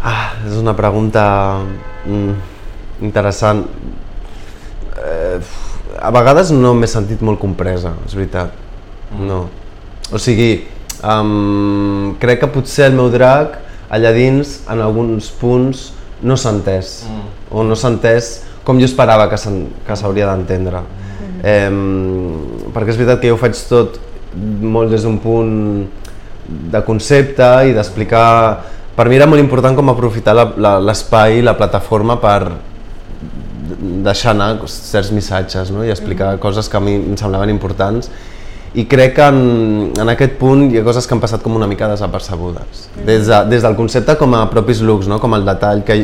[0.03, 1.25] Ah, és una pregunta
[2.03, 2.33] mm,
[3.07, 3.63] interessant.
[4.99, 5.39] Eh,
[6.03, 8.57] a vegades no m'he sentit molt compresa, és veritat.
[9.23, 9.45] No.
[10.11, 10.65] O sigui,
[11.07, 13.61] um, crec que potser el meu drac
[13.93, 15.91] allà dins, en alguns punts,
[16.23, 17.03] no s'ha entès.
[17.53, 18.33] O no s'ha entès
[18.65, 19.39] com jo esperava que
[19.97, 20.81] s'hauria d'entendre.
[21.43, 21.71] Eh,
[22.73, 23.99] perquè és veritat que jo ho faig tot
[24.63, 25.87] molt des d'un punt
[26.73, 28.27] de concepte i d'explicar...
[28.93, 32.53] Per mi era molt important com aprofitar la- la- l'espai i la plataforma per
[34.05, 35.85] deixar anar certs missatges no?
[35.85, 38.11] i explicar coses que a mi em semblaven importants
[38.75, 39.41] i crec que en,
[40.01, 43.39] en aquest punt hi ha coses que han passat com una mica desapercebudes des, de,
[43.51, 45.19] des del concepte com a propis looks, no?
[45.21, 45.97] com el detall que,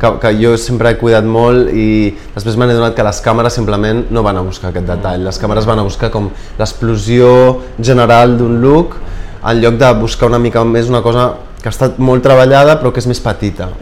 [0.00, 3.54] que, que jo sempre he cuidat molt i després me n'he donat que les càmeres
[3.58, 7.30] simplement no van a buscar aquest detall, les càmeres van a buscar com l'explosió
[7.78, 8.98] general d'un look
[9.44, 11.30] en lloc de buscar una mica més una cosa
[11.62, 13.72] que ha estat molt treballada però que és més petita.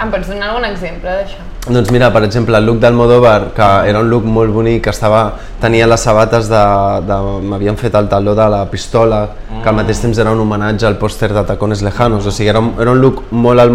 [0.00, 1.49] Em pots donar algun exemple d'això?
[1.68, 5.34] Doncs mira, per exemple, el look d'Almodóvar, que era un look molt bonic, que estava,
[5.60, 6.60] tenia les sabates de...
[7.04, 7.18] de
[7.50, 9.18] m'havien fet el taló de la pistola,
[9.50, 12.62] que al mateix temps era un homenatge al pòster de Tacones Lejanos, o sigui, era
[12.64, 13.74] un, era un look molt al,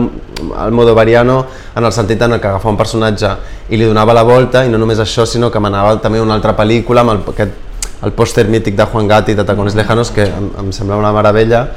[0.66, 1.38] almodovariano
[1.76, 3.36] en el sentit en el que agafava un personatge
[3.70, 6.56] i li donava la volta, i no només això, sinó que manava també una altra
[6.58, 7.54] pel·lícula amb el, aquest,
[8.02, 11.68] el pòster mític de Juan Gatti de Tacones Lejanos, que em, em sembla una meravella,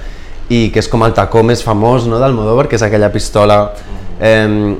[0.48, 3.66] i que és com el tacó més famós no, d'Almodóvar, que és aquella pistola.
[4.24, 4.72] Eh,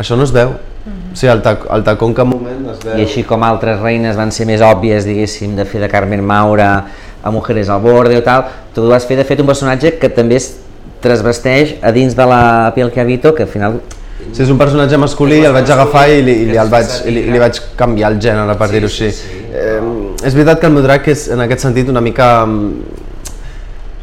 [0.00, 0.56] això no es veu.
[0.86, 2.96] O sigui, el, tac, el tacó en cap moment es veu.
[2.96, 6.70] I així com altres reines van ser més òbvies, diguéssim, de fer de Carmen Maura
[7.22, 10.38] a Mujeres al borde o tal, tu vas fer de fet un personatge que també
[10.40, 10.54] es
[11.04, 12.42] transvesteix a dins de la
[12.74, 13.80] piel que habito, que al final
[14.30, 17.14] Sí, és un personatge masculí, el vaig agafar i li, i li, el vaig, i
[17.14, 19.08] li, i li vaig canviar el gènere, per dir-ho així.
[19.08, 19.78] Eh,
[20.28, 22.28] és veritat que el meu drac és, en aquest sentit, una mica...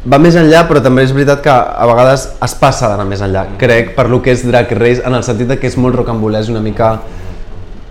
[0.06, 3.44] Va més enllà, però també és veritat que a vegades es passa d'anar més enllà.
[3.58, 6.52] Crec, per lo que és Drag Race, en el sentit de que és molt rocambolès,
[6.52, 6.98] una mica...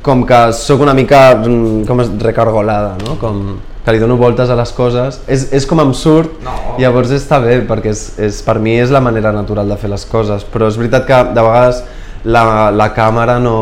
[0.07, 3.17] Com que sóc una mica mm, com es, recargolada, no?
[3.19, 5.19] Com que li dono voltes a les coses.
[5.27, 6.55] És, és com em surt, no.
[6.79, 10.07] llavors està bé, perquè és, és, per mi és la manera natural de fer les
[10.07, 10.47] coses.
[10.47, 11.83] Però és veritat que de vegades
[12.23, 13.57] la, la càmera no,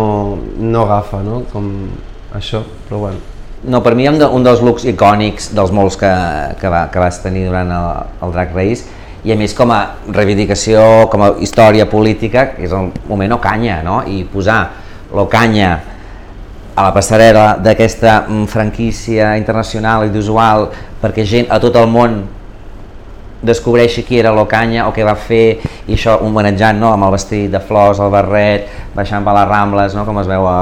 [0.62, 1.44] no agafa, no?
[1.54, 1.72] Com
[2.38, 3.35] això, però bueno.
[3.66, 6.12] No, per mi un, de, un dels looks icònics dels molts que,
[6.60, 7.88] que, va, que vas tenir durant el,
[8.26, 8.86] el Drag Race
[9.26, 9.80] i a més com a
[10.14, 14.04] reivindicació, com a història política, és el moment Ocanya, no?
[14.06, 14.60] I posar
[15.16, 15.72] l'Ocanya
[16.76, 20.68] a la passarel·la d'aquesta mm, franquícia internacional i d'usual
[21.02, 22.20] perquè gent a tot el món
[23.46, 25.46] descobreixi qui era l'Ocanya o què va fer
[25.88, 26.92] i això homenatjant no?
[26.94, 30.06] amb el vestit de flors, el barret, baixant per les Rambles, no?
[30.06, 30.60] com es veu a,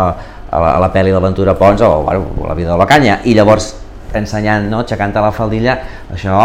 [0.53, 3.73] a la, la pel·li d'Aventura Pons o, bueno, la vida de l'Ocanya i llavors
[4.13, 4.83] ensenyant, no?
[4.83, 5.77] aixecant la faldilla,
[6.13, 6.37] això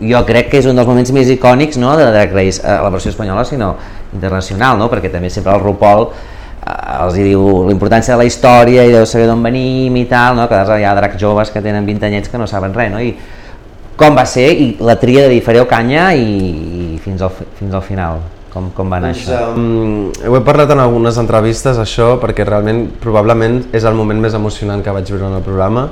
[0.00, 1.94] jo crec que és un dels moments més icònics no?
[1.96, 3.74] de Drag Race, a la versió espanyola sinó
[4.12, 4.90] internacional, no?
[4.92, 8.92] perquè també sempre el RuPaul eh, els hi diu la importància de la història i
[8.92, 10.48] deu saber d'on venim i tal, no?
[10.50, 13.00] que hi ha dracs joves que tenen 20 anyets que no saben res, no?
[13.00, 13.14] i
[13.96, 16.26] com va ser i la tria de dir fareu canya i,
[16.96, 18.20] i fins, al, fins al final,
[18.56, 19.52] com, com va anar Doncs, això?
[19.52, 24.36] um, ho he parlat en algunes entrevistes, això, perquè realment probablement és el moment més
[24.38, 25.90] emocionant que vaig viure en el programa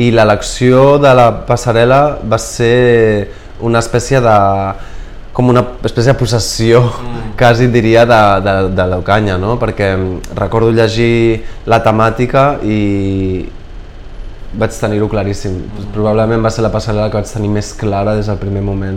[0.00, 3.28] i l'elecció de la passarel·la va ser
[3.64, 4.36] una espècie de
[5.36, 7.34] com una espècie de possessió, mm.
[7.40, 9.58] quasi diria, de, de, de l'Eucanya, no?
[9.60, 9.90] perquè
[10.38, 13.44] recordo llegir la temàtica i
[14.56, 15.58] vaig tenir-ho claríssim.
[15.92, 18.96] Probablement va ser la passarel·la que vaig tenir més clara des del primer moment.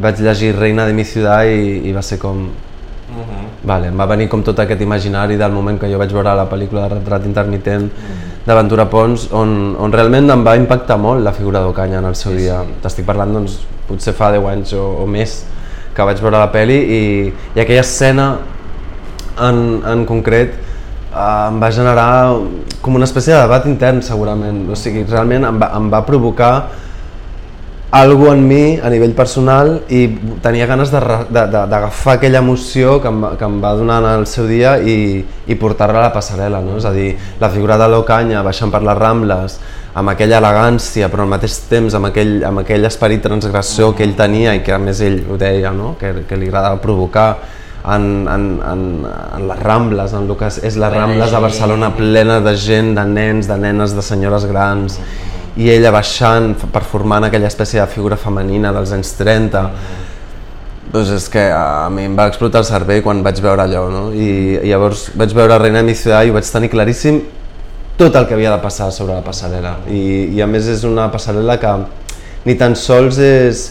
[0.00, 2.46] Vaig llegir Reina de mi ciutat i, i va ser com...
[3.64, 6.46] Vale, em va venir com tot aquest imaginari del moment que jo vaig veure la
[6.50, 7.86] pel·lícula de retrat intermitent
[8.44, 12.34] d'Aventura Pons, on, on realment em va impactar molt la figura d'Ocanya en el seu
[12.36, 12.62] dia.
[12.82, 15.42] T'estic parlant, doncs, potser fa 10 anys o, o més
[15.94, 17.02] que vaig veure la peli i,
[17.54, 18.28] i aquella escena
[19.38, 22.08] en, en concret eh, em va generar
[22.82, 26.54] com una espècie de debat intern segurament, o sigui, realment em va, em va provocar
[27.94, 30.08] algo en mi a nivell personal i
[30.42, 34.72] tenia ganes d'agafar aquella emoció que em, que em va donar en el seu dia
[34.82, 36.80] i, i portar-la a la passarel·la, no?
[36.80, 39.54] és a dir, la figura de l'Ocanya baixant per les Rambles,
[39.94, 44.16] amb aquella elegància però al mateix temps amb aquell, amb aquell esperit transgressor que ell
[44.18, 45.92] tenia i que a més ell ho deia, no?
[46.00, 47.28] que, que li agradava provocar
[47.94, 52.40] en, en, en, en les Rambles, en el que és les Rambles de Barcelona plena
[52.42, 54.98] de gent, de nens, de nenes, de senyores grans
[55.56, 59.62] i ella baixant per formar aquella espècie de figura femenina dels anys 30
[60.94, 64.04] doncs és que a mi em va explotar el cervell quan vaig veure allò no?
[64.12, 67.22] I, i llavors vaig veure Reina de mi ciutat i ho vaig tenir claríssim
[67.98, 71.06] tot el que havia de passar sobre la passarel·la i, i a més és una
[71.12, 71.74] passarel·la que
[72.44, 73.64] ni tan sols és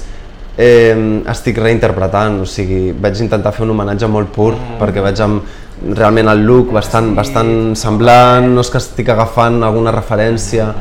[0.57, 0.95] eh,
[1.29, 4.79] estic reinterpretant, o sigui, vaig intentar fer un homenatge molt pur mm.
[4.81, 5.59] perquè vaig amb
[5.97, 10.71] realment el look bastant, bastant semblant, no és que estic agafant alguna referència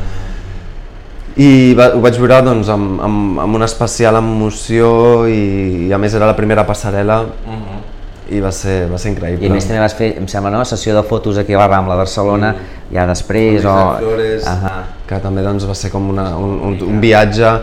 [1.40, 5.98] i va, ho vaig veure doncs, amb, amb, amb una especial emoció i, i a
[6.00, 7.78] més era la primera passarel·la uh -huh.
[8.30, 9.46] i va ser, va ser increïble.
[9.46, 10.64] I a més també vas fer, em sembla, no?
[10.64, 12.94] sessió de fotos aquí a la Rambla, a Barcelona, mm.
[12.94, 13.96] ja després o...
[13.98, 14.82] Flores, uh -huh.
[15.06, 17.60] que també doncs, va ser com una, un, un, un viatge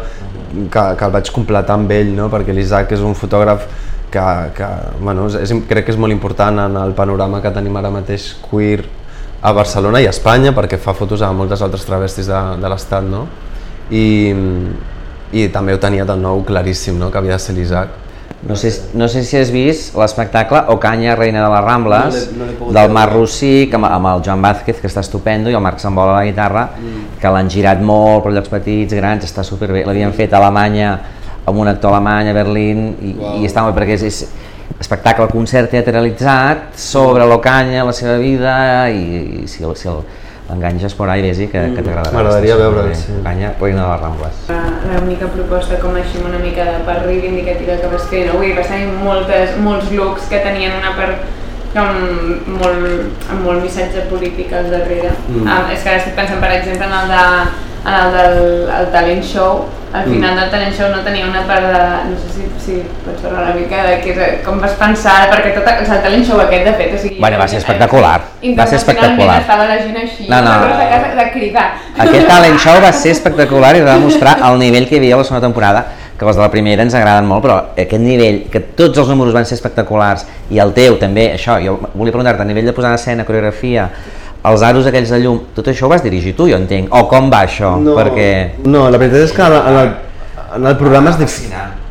[0.71, 2.29] que, que el vaig completar amb ell, no?
[2.29, 3.67] perquè l'Isaac és un fotògraf
[4.09, 4.67] que, que
[4.99, 8.85] bueno, és, crec que és molt important en el panorama que tenim ara mateix queer
[9.41, 13.03] a Barcelona i a Espanya perquè fa fotos a moltes altres travestis de, de l'estat
[13.03, 13.27] no?
[13.91, 14.35] I,
[15.33, 17.09] i també ho tenia de nou claríssim no?
[17.11, 17.97] que havia de ser l'Isaac
[18.47, 22.71] no sé, no sé si has vist l'espectacle Ocanya, reina de les Rambles, no no
[22.71, 26.13] del Marc Rossí, amb, amb el Joan Vázquez, que està estupendo, i el Marc Sambola
[26.13, 27.17] a la guitarra, mm.
[27.19, 29.83] que l'han girat molt per llocs petits, grans, està superbé.
[29.83, 30.93] L'havien fet a Alemanya,
[31.43, 33.35] amb un actor alemany a Berlín, i, wow.
[33.41, 34.21] i està molt perquè és, és,
[34.79, 38.55] espectacle, concert teatralitzat sobre l'Ocanya, la seva vida
[38.87, 40.05] i, i si, el- si el-
[40.49, 42.11] l'enganxes por ahí, vés que, que t'agradarà.
[42.15, 42.95] M'agradaria veure'l, superbé.
[42.95, 43.17] sí.
[43.21, 44.35] Ocanya, Reina de les Rambles.
[44.49, 48.37] La- L'única proposta com així una mica de part reivindicativa que vas fer, no?
[48.39, 51.21] Vull dir, vas tenir moltes, molts looks que tenien una part
[51.73, 51.99] com
[52.57, 52.85] molt,
[53.29, 55.11] amb molt missatge polític al darrere.
[55.29, 55.45] Mm.
[55.47, 58.87] Ah, és que ara estic pensant, per exemple, en el, de, en el del el
[58.91, 59.65] talent show.
[59.91, 61.77] Al final del talent show no tenia una part de...
[62.11, 62.73] No sé si, si
[63.05, 66.25] pots parlar una mica de és- com vas pensar, perquè tot, o sigui, el talent
[66.27, 67.17] show aquest, de fet, o sigui...
[67.19, 68.19] Bueno, va ser espectacular.
[68.59, 69.39] Va ser espectacular.
[69.41, 70.51] Estava la gent així, No, no.
[70.59, 71.65] no, de casa de cridar.
[72.05, 75.23] Aquest talent show va ser espectacular i va demostrar el nivell que hi havia a
[75.23, 75.85] la segona temporada,
[76.19, 79.33] que els de la primera ens agraden molt, però aquest nivell, que tots els números
[79.33, 82.91] van ser espectaculars, i el teu també, això, jo volia preguntar-te, a nivell de posar
[82.91, 83.89] en escena, coreografia,
[84.47, 87.27] els aros aquells de llum, tot això ho vas dirigir tu, jo entenc, o com
[87.31, 87.75] va això?
[87.83, 88.29] Perquè...
[88.65, 89.93] No, la veritat és que en, el,
[90.55, 91.39] en el programa és, dif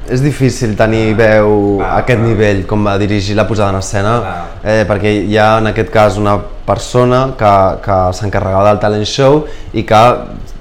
[0.08, 4.14] és difícil tenir veu a aquest nivell com va dirigir la posada en escena
[4.62, 9.42] eh, perquè hi ha en aquest cas una persona que, que s'encarregava del talent show
[9.76, 10.00] i que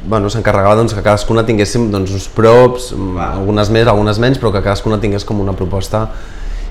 [0.07, 2.93] bueno, s'encarregava doncs, que cadascuna tinguéssim doncs, uns props,
[3.27, 6.05] algunes més, algunes menys, però que cadascuna tingués com una proposta.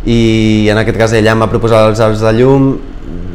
[0.09, 2.71] I en aquest cas ella em va proposar els alts de llum,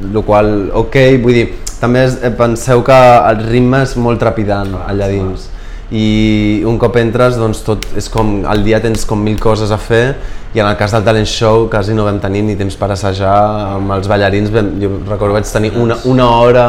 [0.02, 1.48] el qual, ok, vull dir,
[1.82, 3.00] també és, eh, penseu que
[3.32, 5.50] el ritme és molt trepidant allà dins.
[5.92, 9.78] I un cop entres doncs tot és com, al dia tens com mil coses a
[9.78, 10.16] fer
[10.54, 13.34] i en el cas del talent show quasi no vam tenir ni temps per assajar
[13.76, 16.66] amb els ballarins, vam, jo recordo vaig tenir una, una hora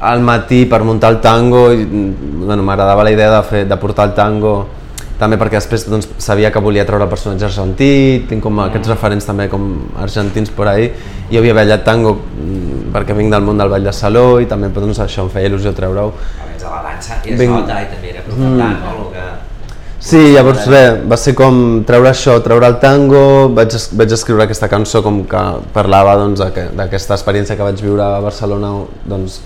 [0.00, 4.10] al matí per muntar el tango i bueno, m'agradava la idea de, fer, de portar
[4.10, 4.54] el tango
[5.22, 7.92] també perquè després doncs, sabia que volia treure el personatge argentí,
[8.28, 9.68] tinc com aquests referents també com
[10.02, 10.90] argentins por ahí,
[11.30, 14.68] i havia ballat tango mm, perquè vinc del món del ball de saló i també
[14.74, 16.10] doncs, això em feia il·lusió treure-ho.
[16.42, 18.92] Abans de la dansa i Vinc- nota i també era profundat, no?
[18.98, 19.30] El que...
[20.02, 23.20] Sí, llavors bé, va ser com treure això, treure el tango,
[23.54, 27.78] vaig, es- vaig escriure aquesta cançó com que parlava doncs, d'aquest- d'aquesta experiència que vaig
[27.84, 28.72] viure a Barcelona
[29.06, 29.38] doncs,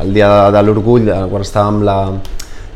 [0.00, 1.98] el dia de, de l'orgull, eh, quan estàvem la,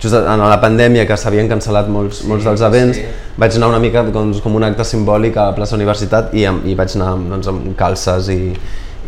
[0.02, 2.98] just en la pandèmia que s'havien cancel·lat molts, molts dels events,
[3.38, 6.74] vaig anar una mica doncs, com un acte simbòlic a la plaça Universitat i, i
[6.78, 8.40] vaig anar doncs, amb calces i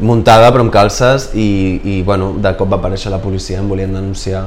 [0.00, 1.48] muntada però amb calces i,
[1.84, 4.46] i bueno, de cop va aparèixer la policia, em volien denunciar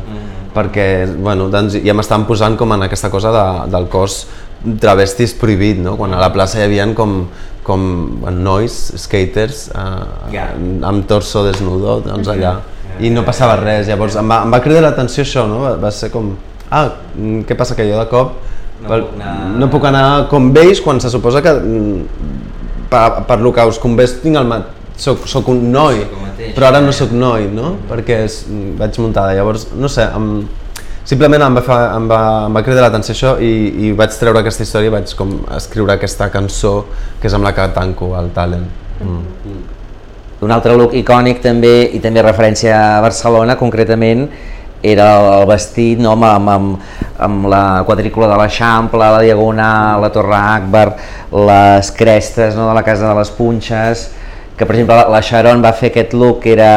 [0.56, 4.26] perquè bueno, doncs, ja m'estaven posant com en aquesta cosa de, del cos
[4.82, 5.96] travestis prohibit, no?
[6.00, 7.22] quan a la plaça hi havia com,
[7.64, 7.84] com
[8.40, 10.50] nois, skaters, eh, Ja.
[10.90, 12.58] amb torso desnudo, doncs allà,
[13.00, 15.60] i no passava res, llavors em va, em va cridar l'atenció això, no?
[15.66, 16.32] va, va ser com,
[16.70, 18.34] ah, mm, què passa que jo de cop
[18.82, 22.02] No pel- puc anar- no puc anar com vells quan se suposa que mm,
[22.90, 26.22] per, per lo que us convé tinc el mat soc, soc un noi, Soc el
[26.28, 26.98] mateix, però ara no ja.
[27.04, 27.76] sóc noi, no?
[27.90, 28.46] Perquè és,
[28.80, 30.48] vaig muntada, llavors, no sé, em,
[31.06, 33.52] simplement em va, fa, em va, em va cridar l'atenció això i,
[33.88, 36.74] i vaig treure aquesta història i vaig com escriure aquesta cançó
[37.22, 38.66] que és amb la que tanco el talent.
[39.02, 39.22] Mm.
[40.46, 44.28] Un altre look icònic també, i també referència a Barcelona, concretament,
[44.86, 45.08] era
[45.40, 46.92] el vestit no, amb, amb,
[47.26, 50.88] amb, la quadrícula de l'Eixample, la Diagonal, la Torre Akbar,
[51.34, 54.08] les crestes no, de la Casa de les Punxes,
[54.58, 56.74] que per exemple la Sharon va fer aquest look que era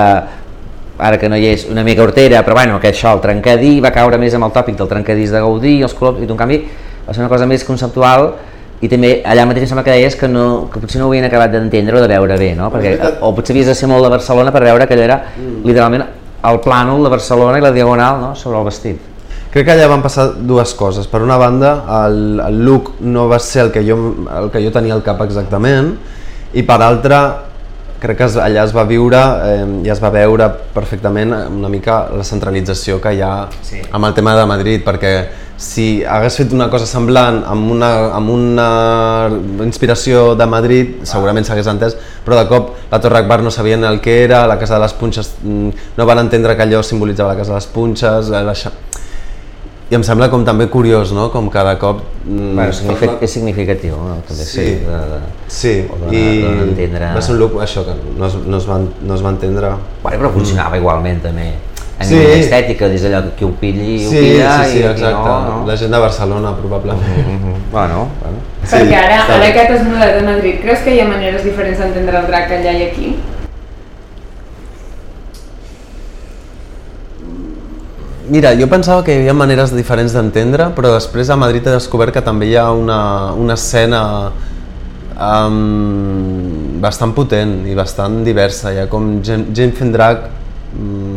[1.01, 3.93] ara que no hi és, una mica hortera, però bueno, que això, el trencadí, va
[3.93, 6.59] caure més amb el tòpic del trencadís de Gaudí, els colors, i tu, en canvi
[7.07, 8.35] va ser una cosa més conceptual
[8.81, 11.27] i també allà mateix em sembla que deies que, no, que potser no ho havien
[11.29, 12.71] acabat d'entendre o de veure bé, no?
[12.73, 16.07] Perquè, o potser havies de ser molt de Barcelona per veure que allò era literalment
[16.49, 18.31] el plànol de Barcelona i la diagonal no?
[18.35, 19.03] sobre el vestit.
[19.51, 21.09] Crec que allà van passar dues coses.
[21.11, 21.75] Per una banda,
[22.07, 23.97] el, el look no va ser el que, jo,
[24.39, 25.91] el que jo tenia al cap exactament,
[26.55, 27.21] i per altra,
[28.01, 32.25] crec que allà es va viure eh, i es va veure perfectament una mica la
[32.25, 33.83] centralització que hi ha Sí.
[33.91, 35.15] amb el tema de Madrid, perquè
[35.61, 38.69] si hagués fet una cosa semblant amb una, amb una
[39.67, 44.01] inspiració de Madrid, segurament s'hagués entès, però de cop la Torre Akbar no sabien el
[44.01, 45.69] que era, la Casa de les Punxes mm,
[45.99, 48.55] no van entendre que allò simbolitzava la Casa de les Punxes, la, la,
[49.91, 51.29] i em sembla com també curiós, no?
[51.35, 52.01] Com cada cop...
[52.25, 54.21] mm, Bueno, signific, és significatiu, no?
[54.27, 54.61] també Sí.
[54.65, 54.67] sí.
[54.87, 55.21] de, de,
[55.51, 58.67] Sí, dona- i a entendre- va ser un look, això, que no es, no es,
[58.71, 59.73] van, no es va entendre.
[60.05, 61.51] Bueno, però funcionava igualment també.
[62.01, 62.15] A Sí.
[62.17, 65.29] nivell estètica, des d'allò que qui ho pilli, ho Sí, pilla sí, sí, i exacte.
[65.29, 65.67] no, no.
[65.67, 67.19] La gent de Barcelona, probablement.
[67.27, 67.55] Mhm.
[67.71, 68.39] Bueno, bueno.
[68.65, 71.79] Perquè ara, està ara que t'has mudat a Madrid, creus que hi ha maneres diferents
[71.79, 73.17] d'entendre el drac allà i aquí?
[78.31, 82.15] Mira, jo pensava que hi havia maneres diferents d'entendre, però després a Madrid he descobert
[82.15, 82.99] que també hi ha una,
[83.35, 84.03] una escena
[85.19, 88.71] um, bastant potent i bastant diversa.
[88.73, 90.29] Hi ha com gent, gent fent drac
[90.79, 91.10] um,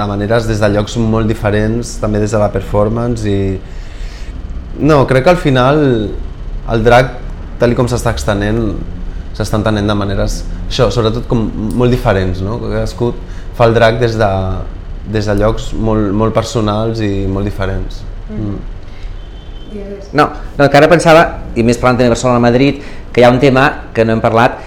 [0.00, 3.58] de maneres des de llocs molt diferents, també des de la performance i...
[4.80, 5.80] No, crec que al final
[6.70, 7.16] el drac,
[7.60, 8.62] tal com s'està extenent,
[9.36, 11.46] s'està entenent de maneres, això, sobretot com
[11.76, 12.58] molt diferents, no?
[12.62, 13.12] Que cadascú
[13.58, 14.30] fa el drac des de,
[15.12, 18.02] des de llocs molt, molt personals i molt diferents.
[18.30, 18.58] Mm.
[20.18, 20.26] No,
[20.58, 21.24] no, que ara pensava,
[21.54, 22.80] i més parlant també de Barcelona-Madrid,
[23.12, 24.58] que hi ha un tema que no hem parlat,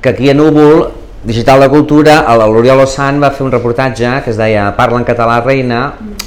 [0.00, 0.86] que aquí a Núvol,
[1.24, 5.38] Digital de Cultura, l'Oriol Ossant va fer un reportatge que es deia Parla en català
[5.40, 5.78] reina,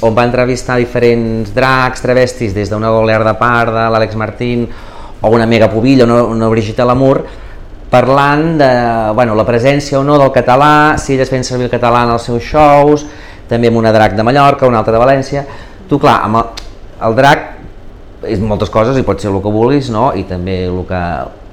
[0.02, 4.66] on va entrevistar diferents dracs, travestis, des d'una Golear de Parda, l'Àlex Martín,
[5.22, 7.22] o una Mega Pubilla, una, una Brigitte Lamour,
[7.92, 8.72] parlant de
[9.14, 12.26] bueno, la presència o no del català, si elles feien servir el català en els
[12.26, 13.06] seus shows,
[13.46, 15.46] també amb una drac de Mallorca, una altra de València.
[15.86, 16.64] Tu, clar, amb el,
[17.06, 17.46] el drac
[18.26, 20.10] és moltes coses i pot ser el que vulguis, no?
[20.18, 21.04] I també el que,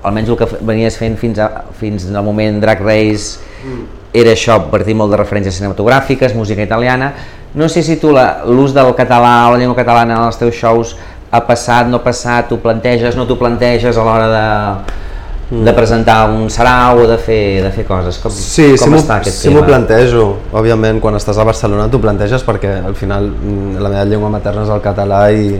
[0.05, 3.81] almenys el que venies fent fins, a, fins al moment Drag Race mm.
[4.15, 7.11] era això, partir molt de referències cinematogràfiques, música italiana.
[7.55, 10.95] No sé si tu l'ús del català o la llengua catalana en els teus shows
[11.31, 16.29] ha passat, no ha passat, tu planteges, no t'ho planteges a l'hora de, de presentar
[16.31, 18.19] un sarau o de fer, de fer coses?
[18.21, 19.59] Com, sí, com sí està aquest sí tema?
[19.59, 20.27] m'ho plantejo.
[20.55, 24.63] Òbviament, quan estàs a Barcelona t'ho planteges perquè al final mm, la meva llengua materna
[24.67, 25.59] és el català i,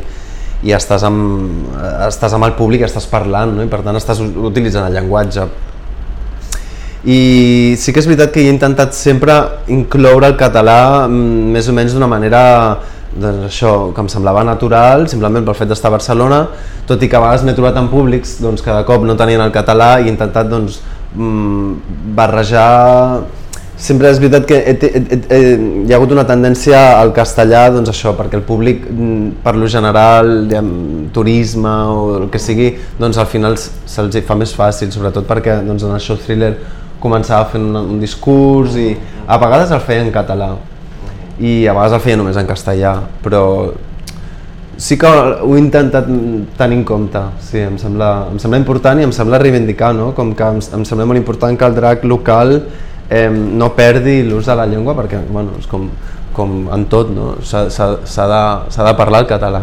[0.65, 1.69] i estàs amb,
[2.07, 3.63] estàs amb el públic, estàs parlant, no?
[3.65, 5.45] i per tant estàs utilitzant el llenguatge.
[7.05, 7.19] I
[7.77, 9.35] sí que és veritat que he intentat sempre
[9.69, 12.41] incloure el català mm, més o menys d'una manera
[13.15, 16.41] doncs això, que em semblava natural, simplement pel fet d'estar a Barcelona,
[16.89, 19.53] tot i que a vegades m'he trobat en públics doncs, cada cop no tenien el
[19.55, 20.81] català i he intentat doncs,
[21.13, 23.21] mm, barrejar
[23.77, 25.39] sempre és veritat que he, he, he, he,
[25.83, 29.67] hi ha hagut una tendència al castellà doncs això, perquè el públic mm, per lo
[29.71, 30.31] general,
[31.15, 35.83] turisme o el que sigui, doncs al final se'ls fa més fàcil, sobretot perquè doncs,
[35.83, 36.53] en el show thriller
[37.03, 38.93] començava fent un, un discurs i
[39.27, 40.55] a vegades el feia en català
[41.35, 43.43] i a vegades el feia només en castellà, però
[44.77, 46.07] sí que ho he intentat
[46.57, 50.13] tenir en compte, sí, em sembla, em sembla important i em sembla reivindicar, no?
[50.15, 52.57] com que em, em sembla molt important que el drac local
[53.09, 55.89] eh, no perdi l'ús de la llengua perquè bueno, és com,
[56.33, 57.35] com en tot, no?
[57.41, 59.61] s'ha de, de parlar el català.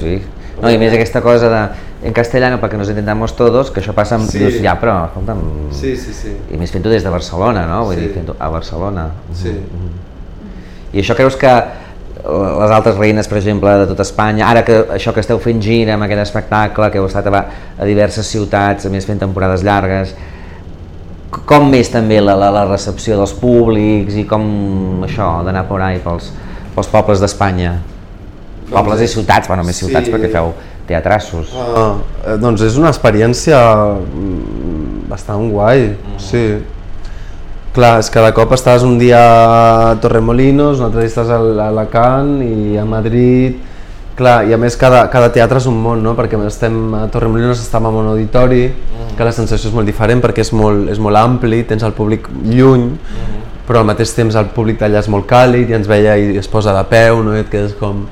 [0.00, 0.20] Sí.
[0.62, 1.62] No, i més aquesta cosa de
[2.02, 4.38] en castellano perquè nos entendamos todos, que això passa amb, Sí.
[4.38, 6.32] dius, ja, però, escolta'm, Sí, sí, sí.
[6.50, 7.84] i més fent-ho des de Barcelona, no?
[7.84, 8.00] Vull Sí.
[8.00, 9.08] dir, fent-ho a Barcelona.
[9.32, 9.50] Sí.
[9.50, 10.96] Mm.
[10.96, 11.52] I això creus que
[12.22, 15.94] les altres reines, per exemple, de tot Espanya, ara que això que esteu fent gira
[15.94, 17.44] amb aquest espectacle, que heu estat a,
[17.78, 20.14] a diverses ciutats, a més fent temporades llargues,
[21.32, 24.44] com més també la, la, la recepció dels públics i com
[25.06, 26.28] això d'anar por ahí pels,
[26.74, 27.78] pels pobles d'Espanya?
[28.72, 30.12] Pobles i ciutats, bueno, més ciutats Sí.
[30.12, 30.52] perquè feu
[30.88, 31.52] teatrassos.
[31.56, 33.58] Eh, doncs és una experiència
[33.96, 36.44] mm, bastant guai, sí.
[37.72, 41.38] Clar, és que cada cop estàs un dia a Torremolinos, un altre dia estàs a
[41.70, 43.56] Alacant i a Madrid,
[44.16, 46.16] clar, i a més cada, cada teatre és un món, no?
[46.18, 48.64] perquè estem a Torremolinos estem en un auditori,
[49.16, 52.28] que la sensació és molt diferent perquè és molt, és molt ampli, tens el públic
[52.44, 52.90] lluny,
[53.66, 56.48] però al mateix temps el públic d'allà és molt càlid i ens veia i es
[56.50, 57.36] posa de peu, no?
[57.36, 58.06] i et quedes com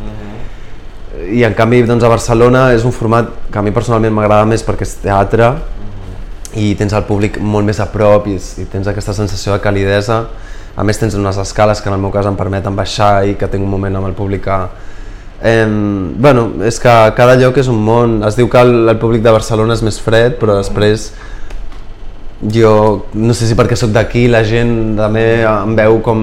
[1.30, 4.64] i en canvi doncs, a Barcelona és un format que a mi personalment m'agrada més
[4.66, 5.52] perquè és teatre
[6.58, 10.24] i tens el públic molt més a prop i, i tens aquesta sensació de calidesa.
[10.74, 13.48] A més tens unes escales que en el meu cas em permeten baixar i que
[13.50, 14.58] tinc un moment amb el públic que,
[15.42, 15.66] eh,
[16.16, 18.20] bueno, és que cada lloc és un món.
[18.26, 21.10] Es diu que el, el públic de Barcelona és més fred però després
[22.40, 26.20] jo no sé si perquè sóc d'aquí la gent també em veu com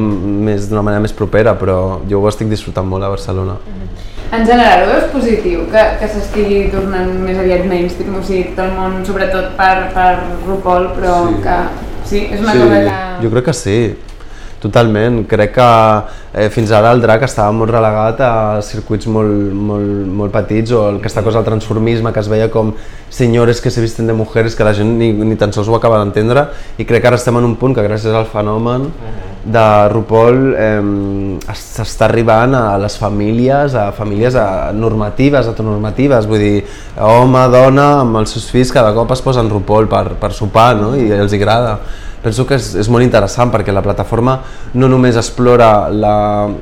[0.47, 3.57] més d'una manera més propera però jo ho estic disfrutant molt a Barcelona.
[4.27, 5.61] En general, ho veus positiu?
[5.71, 10.09] Que, que s'estigui tornant més aviat mainstream, o sigui, tot el món, sobretot per, per
[10.47, 11.37] RuPaul, però Sí.
[11.45, 11.55] que
[12.09, 12.97] sí, és una sí, cosa que...
[13.23, 13.77] jo crec que sí,
[14.61, 15.23] totalment.
[15.29, 15.67] Crec que
[16.33, 18.31] eh, fins ara el drac estava molt relegat a
[18.65, 22.73] circuits molt, molt, molt petits o aquesta cosa del transformisme que es veia com
[23.09, 26.01] senyores que se visten de mujeres que la gent ni, ni tan sols ho acaba
[26.01, 26.47] d'entendre
[26.77, 28.89] i crec que ara estem en un punt que gràcies al fenomen
[29.47, 30.81] de RuPaul eh,
[31.55, 36.65] s'està arribant a les famílies, a famílies a, normatives, heteronormatives, vull dir,
[36.99, 40.91] home, dona, amb els seus fills cada cop es posen RuPaul per, per sopar no?
[40.99, 41.77] i els hi agrada.
[42.27, 44.33] Penso que és, és molt interessant perquè la plataforma
[44.75, 46.15] no només explora la,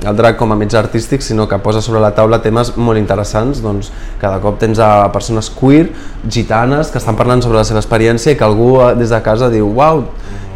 [0.06, 3.64] el drac com a mitjà artístic, sinó que posa sobre la taula temes molt interessants.
[3.66, 3.90] Doncs
[4.22, 5.88] cada cop tens a persones queer,
[6.30, 9.50] gitanes, que estan parlant sobre la seva experiència i que algú eh, des de casa
[9.50, 10.04] diu «Uau,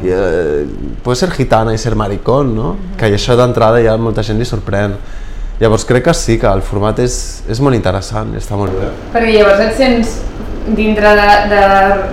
[0.06, 0.68] eh,
[1.02, 2.76] puedes ser gitana i ser maricón», no?
[3.00, 4.94] Que això d'entrada ja molta gent li sorprèn.
[5.60, 7.16] Llavors crec que sí, que el format és,
[7.52, 8.94] és molt interessant, està molt bé.
[9.12, 10.14] Perquè llavors et sents
[10.78, 11.64] dintre de, de,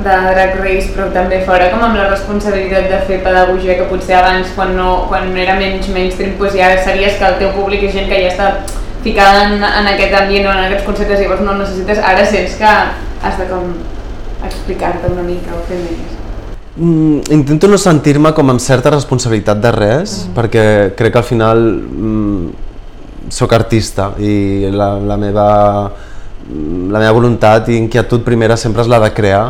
[0.02, 4.16] de Drag Race, però també fora, com amb la responsabilitat de fer pedagogia que potser
[4.18, 7.94] abans, quan, no, quan era menys mainstream, doncs ja sabies que el teu públic és
[7.94, 8.50] gent que ja està
[9.06, 12.66] ficada en, en aquest ambient o en aquests conceptes, llavors no necessites, ara sents que
[12.66, 13.70] has de com
[14.46, 16.14] explicar-te una mica o fer més.
[16.76, 20.64] Mm, intento no sentir-me com amb certa responsabilitat de res, perquè
[20.98, 22.64] crec que al final mm,
[23.32, 25.46] sóc artista i la, la, meva,
[26.46, 29.44] la meva voluntat i inquietud primera sempre és la de crear.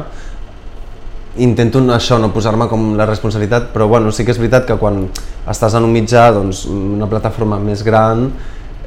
[1.45, 5.05] Intento això, no posar-me com la responsabilitat, però bueno, sí que és veritat que quan
[5.47, 8.31] estàs en un mitjà, doncs, una plataforma més gran,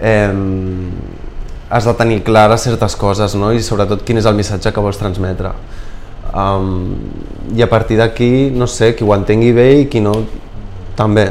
[0.02, 0.34] eh,
[1.70, 3.52] has de tenir clares certes coses no?
[3.54, 5.54] i sobretot quin és el missatge que vols transmetre.
[6.30, 6.96] Um,
[7.58, 10.14] I a partir d'aquí, no sé, qui ho entengui bé i qui no,
[10.98, 11.30] també.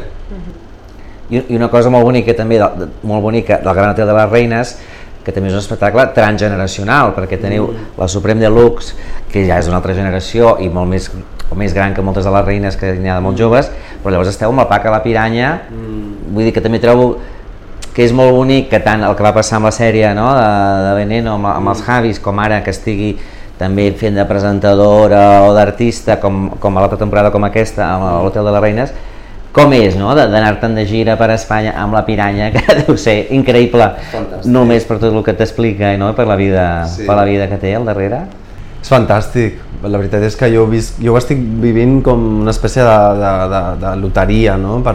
[1.31, 4.17] I, i una cosa molt bonica també, de, de, molt bonica del Gran Hotel de
[4.17, 4.75] les Reines,
[5.25, 7.89] que també és un espectacle transgeneracional, perquè teniu mm.
[8.01, 8.95] la Supreme Deluxe,
[9.33, 11.11] que ja és una altra generació i molt més,
[11.53, 13.69] o més gran que moltes de les reines que n'hi ha de molt joves,
[14.01, 16.31] però llavors esteu amb el Paca la Piranya, mm.
[16.33, 17.17] vull dir que també trobo
[17.99, 20.49] que és molt bonic que tant el que va passar amb la sèrie no, de,
[20.87, 23.17] de Veneno amb, amb els Javis, com ara que estigui
[23.59, 28.47] també fent de presentadora o d'artista com, com a l'altra temporada com aquesta amb l'Hotel
[28.47, 28.93] de les Reines
[29.53, 33.93] com és, no?, d'anar-te'n de gira per Espanya amb la piranya, que deu ser increïble
[34.13, 34.51] fantàstic.
[34.53, 36.13] només per tot el que t'explica no?
[36.17, 37.07] per, la vida, sí.
[37.09, 38.27] per la vida que té al darrere.
[38.79, 42.85] És fantàstic, la veritat és que jo, visc, jo ho estic vivint com una espècie
[42.87, 44.79] de, de, de, de loteria, no?
[44.87, 44.95] per,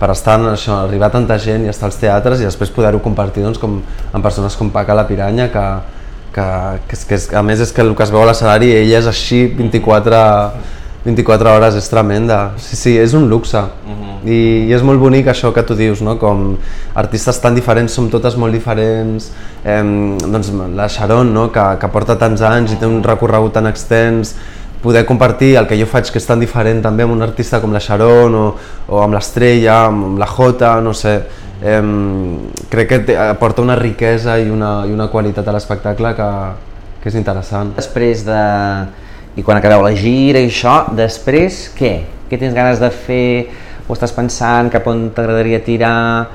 [0.00, 3.02] per estar en això, arribar a tanta gent i estar als teatres i després poder-ho
[3.04, 3.78] compartir doncs, com,
[4.10, 5.64] amb persones com Paca la Piranya, que,
[6.34, 6.48] que,
[6.88, 8.98] que, és, que és, a més és que el que es veu a l'escenari ella
[8.98, 10.20] és així 24
[11.04, 14.28] 24 hores és tremenda, sí, sí, és un luxe uh -huh.
[14.28, 16.18] I, i és molt bonic això que tu dius, no?
[16.18, 16.58] com
[16.94, 19.32] artistes tan diferents, som totes molt diferents
[19.64, 19.82] eh,
[20.26, 21.50] doncs la Sharon, no?
[21.50, 24.34] que, que porta tants anys i té un recorregut tan extens
[24.82, 27.72] poder compartir el que jo faig que és tan diferent també amb un artista com
[27.72, 28.54] la Sharon o,
[28.88, 31.22] o amb l'Estrella, amb la Jota, no sé
[31.62, 31.82] eh,
[32.68, 36.30] crec que té, aporta una riquesa i una, i una qualitat a l'espectacle que,
[37.02, 37.74] que és interessant.
[37.76, 38.40] Després de
[39.38, 41.92] i quan acabeu la gira i això, després què?
[42.30, 43.46] Què tens ganes de fer?
[43.86, 46.26] O estàs pensant cap on t'agradaria tirar?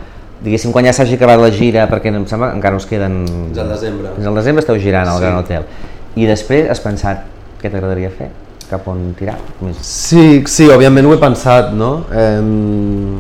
[0.43, 3.21] Diguéssim, quan ja s'hagi acabat la gira, perquè em sembla que encara us queden...
[3.27, 4.11] Fins al desembre.
[4.17, 5.23] Fins al desembre esteu girant al sí.
[5.23, 5.67] Gran Hotel.
[6.15, 7.23] I després has pensat
[7.61, 8.29] què t'agradaria fer?
[8.69, 9.37] Cap on tirar?
[9.79, 11.91] Sí, sí, òbviament ho he pensat, no?
[12.11, 13.19] Eh,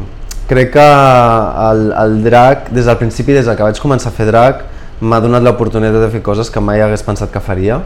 [0.49, 0.87] crec que
[1.65, 4.65] el, el drac, des del principi, des que vaig començar a fer drac,
[5.01, 7.81] m'ha donat l'oportunitat de fer coses que mai hagués pensat que faria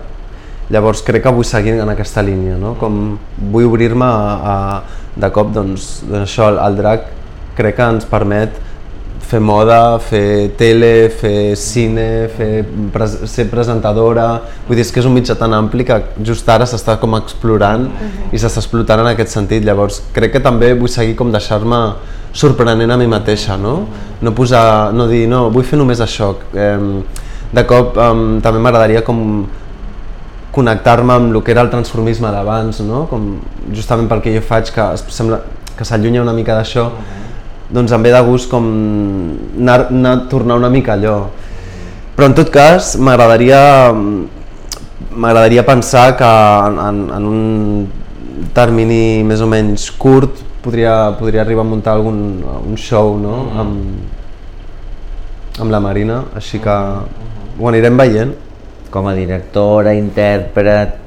[0.70, 2.76] Llavors crec que vull seguir en aquesta línia, no?
[2.78, 3.18] com
[3.52, 7.08] vull obrir-me a, a, de cop, doncs, doncs això, el, el drac
[7.58, 8.60] crec que ens permet
[9.30, 12.64] fer moda, fer tele, fer cine, fer,
[12.94, 14.28] pres ser presentadora,
[14.66, 17.86] vull dir, és que és un mitjà tan ampli que just ara s'està com explorant
[17.86, 18.34] uh -huh.
[18.34, 21.94] i s'està explotant en aquest sentit, llavors crec que també vull seguir com deixar-me
[22.34, 23.88] sorprenent a mi mateixa, no?
[24.22, 27.04] No posar, no dir, no, vull fer només això, eh,
[27.52, 29.46] de cop eh, també m'agradaria com
[30.60, 33.06] connectar-me amb el que era el transformisme d'abans, no?
[33.10, 33.32] com
[33.76, 35.42] justament pel que jo faig, que sembla
[35.78, 37.74] que s'allunya una mica d'això, uh -huh.
[37.76, 38.66] doncs em ve de gust com
[39.58, 41.30] anar, anar tornar una mica allò.
[42.16, 43.94] Però en tot cas m'agradaria
[45.16, 47.88] m'agradaria pensar que en, en, en un
[48.54, 50.32] termini més o menys curt
[50.62, 53.30] podria, podria arribar a muntar algun un show no?
[53.30, 53.60] Uh -huh.
[53.60, 53.74] amb,
[55.60, 57.64] amb la Marina, així que uh -huh.
[57.64, 58.49] ho anirem veient
[58.92, 60.98] com a directora, intèrpret...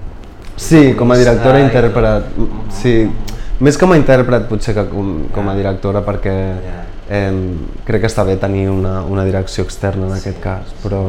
[0.56, 2.32] Sí, com a directora, i intèrpret,
[2.76, 2.96] sí.
[3.62, 6.34] Més com a intèrpret potser que com, com a directora perquè
[7.08, 7.30] eh,
[7.86, 11.02] crec que està bé tenir una, una direcció externa en aquest cas, però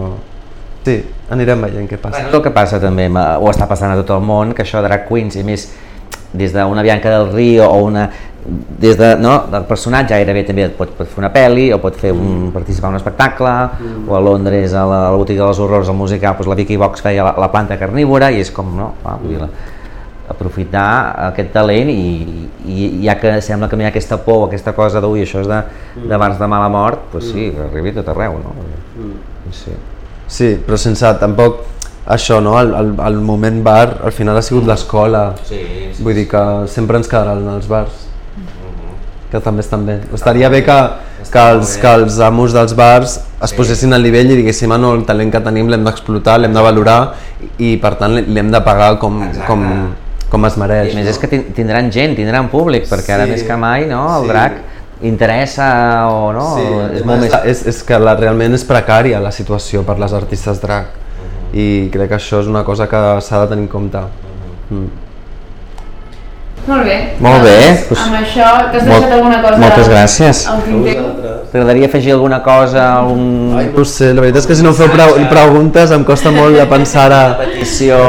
[0.86, 0.99] sí,
[1.34, 2.19] anirem veient què passa.
[2.19, 5.07] Bueno, el que passa també, o està passant a tot el món, que això drag
[5.09, 5.67] queens, i més
[6.34, 8.07] des d'una Bianca del Rio o una
[8.46, 12.12] des de, no, del personatge gairebé també pot, pot fer una pel·li o pot fer
[12.12, 14.10] un, participar en un espectacle mm.
[14.10, 16.76] o a Londres a la, a la botiga dels horrors al musical doncs la Vicky
[16.82, 19.50] Vox feia la, la planta carnívora i és com no, va, vull dir, la,
[20.34, 20.88] aprofitar
[21.30, 25.02] aquest talent i, i ja que sembla que no hi ha aquesta por aquesta cosa
[25.04, 26.08] d'ui això és de, mm.
[26.12, 27.68] d'abans de mala mort doncs sí, mm.
[27.70, 28.56] arribi tot arreu no?
[29.00, 29.18] Mm.
[29.56, 29.78] sí.
[30.28, 31.64] sí, però sense tampoc
[32.04, 32.58] això, no?
[32.60, 35.62] El, el, el moment bar al final ha sigut l'escola sí,
[35.96, 38.10] sí, vull dir que sempre ens quedaran els bars
[39.34, 39.97] que també estan bé.
[40.13, 40.77] Estaria bé que,
[41.25, 44.93] que, els, que els amos dels bars es posessin al nivell i diguéssim, ah, no,
[44.93, 46.99] el talent que tenim l'hem d'explotar, l'hem de valorar
[47.57, 49.65] i per tant l'hem de pagar com, com,
[50.29, 50.93] com es mereix.
[50.93, 51.15] I més no?
[51.15, 54.34] és que tindran gent, tindran públic, perquè ara més que mai no, el sí.
[54.36, 54.61] drac
[55.09, 55.69] interessa
[56.13, 56.47] o no?
[56.53, 56.67] Sí,
[56.99, 57.38] és, molt més...
[57.49, 61.47] és, és que la, realment és precària la situació per les artistes drac uh -huh.
[61.57, 63.97] i crec que això és una cosa que s'ha de tenir en compte.
[63.97, 64.75] Uh -huh.
[64.77, 65.12] mm.
[66.64, 66.97] Molt bé.
[67.20, 67.57] Molt bé.
[67.89, 69.57] Doncs, amb això, t'has deixat alguna cosa?
[69.59, 70.43] Moltes gràcies.
[71.53, 73.51] T'agradaria afegir alguna cosa, algun...
[73.59, 76.32] Ai, no ho sé, la veritat és que si no feu pre preguntes em costa
[76.34, 77.20] molt de pensar ara...
[77.43, 77.99] petició,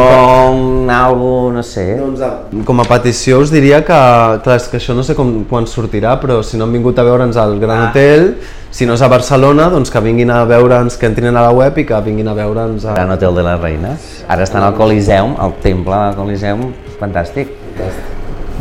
[0.55, 1.85] un algo, no sé.
[1.99, 4.01] Doncs, com a petició us diria que,
[4.47, 7.05] clar, és que això no sé com, quan sortirà, però si no han vingut a
[7.05, 8.31] veure'ns al Gran Hotel,
[8.75, 11.77] si no és a Barcelona, doncs que vinguin a veure'ns, que entrin a la web
[11.83, 12.97] i que vinguin a veure'ns a...
[12.97, 14.11] Gran Hotel de les Reines.
[14.31, 16.69] Ara estan al Coliseum, al temple del Coliseum,
[17.03, 17.53] fantàstic.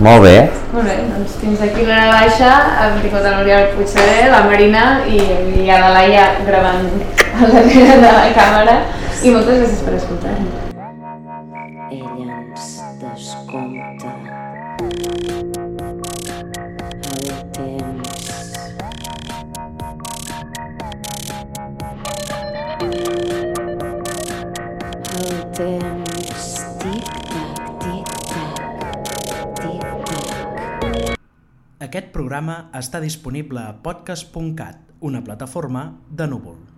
[0.03, 0.51] Molt bé.
[0.73, 2.49] Molt bé, doncs fins aquí l'hora baixa,
[2.83, 5.21] hem tingut l'Oriol Puigceré, la Marina i,
[5.63, 6.89] i a la Laia gravant
[7.39, 8.75] al darrere de la càmera
[9.23, 10.59] i moltes gràcies per escoltar-nos.
[11.87, 12.67] Ella ens
[12.99, 14.11] descompta
[17.15, 18.27] el temps.
[25.23, 25.92] El temps
[31.93, 36.72] Aquest programa està disponible a podcast.cat, una plataforma de núvol.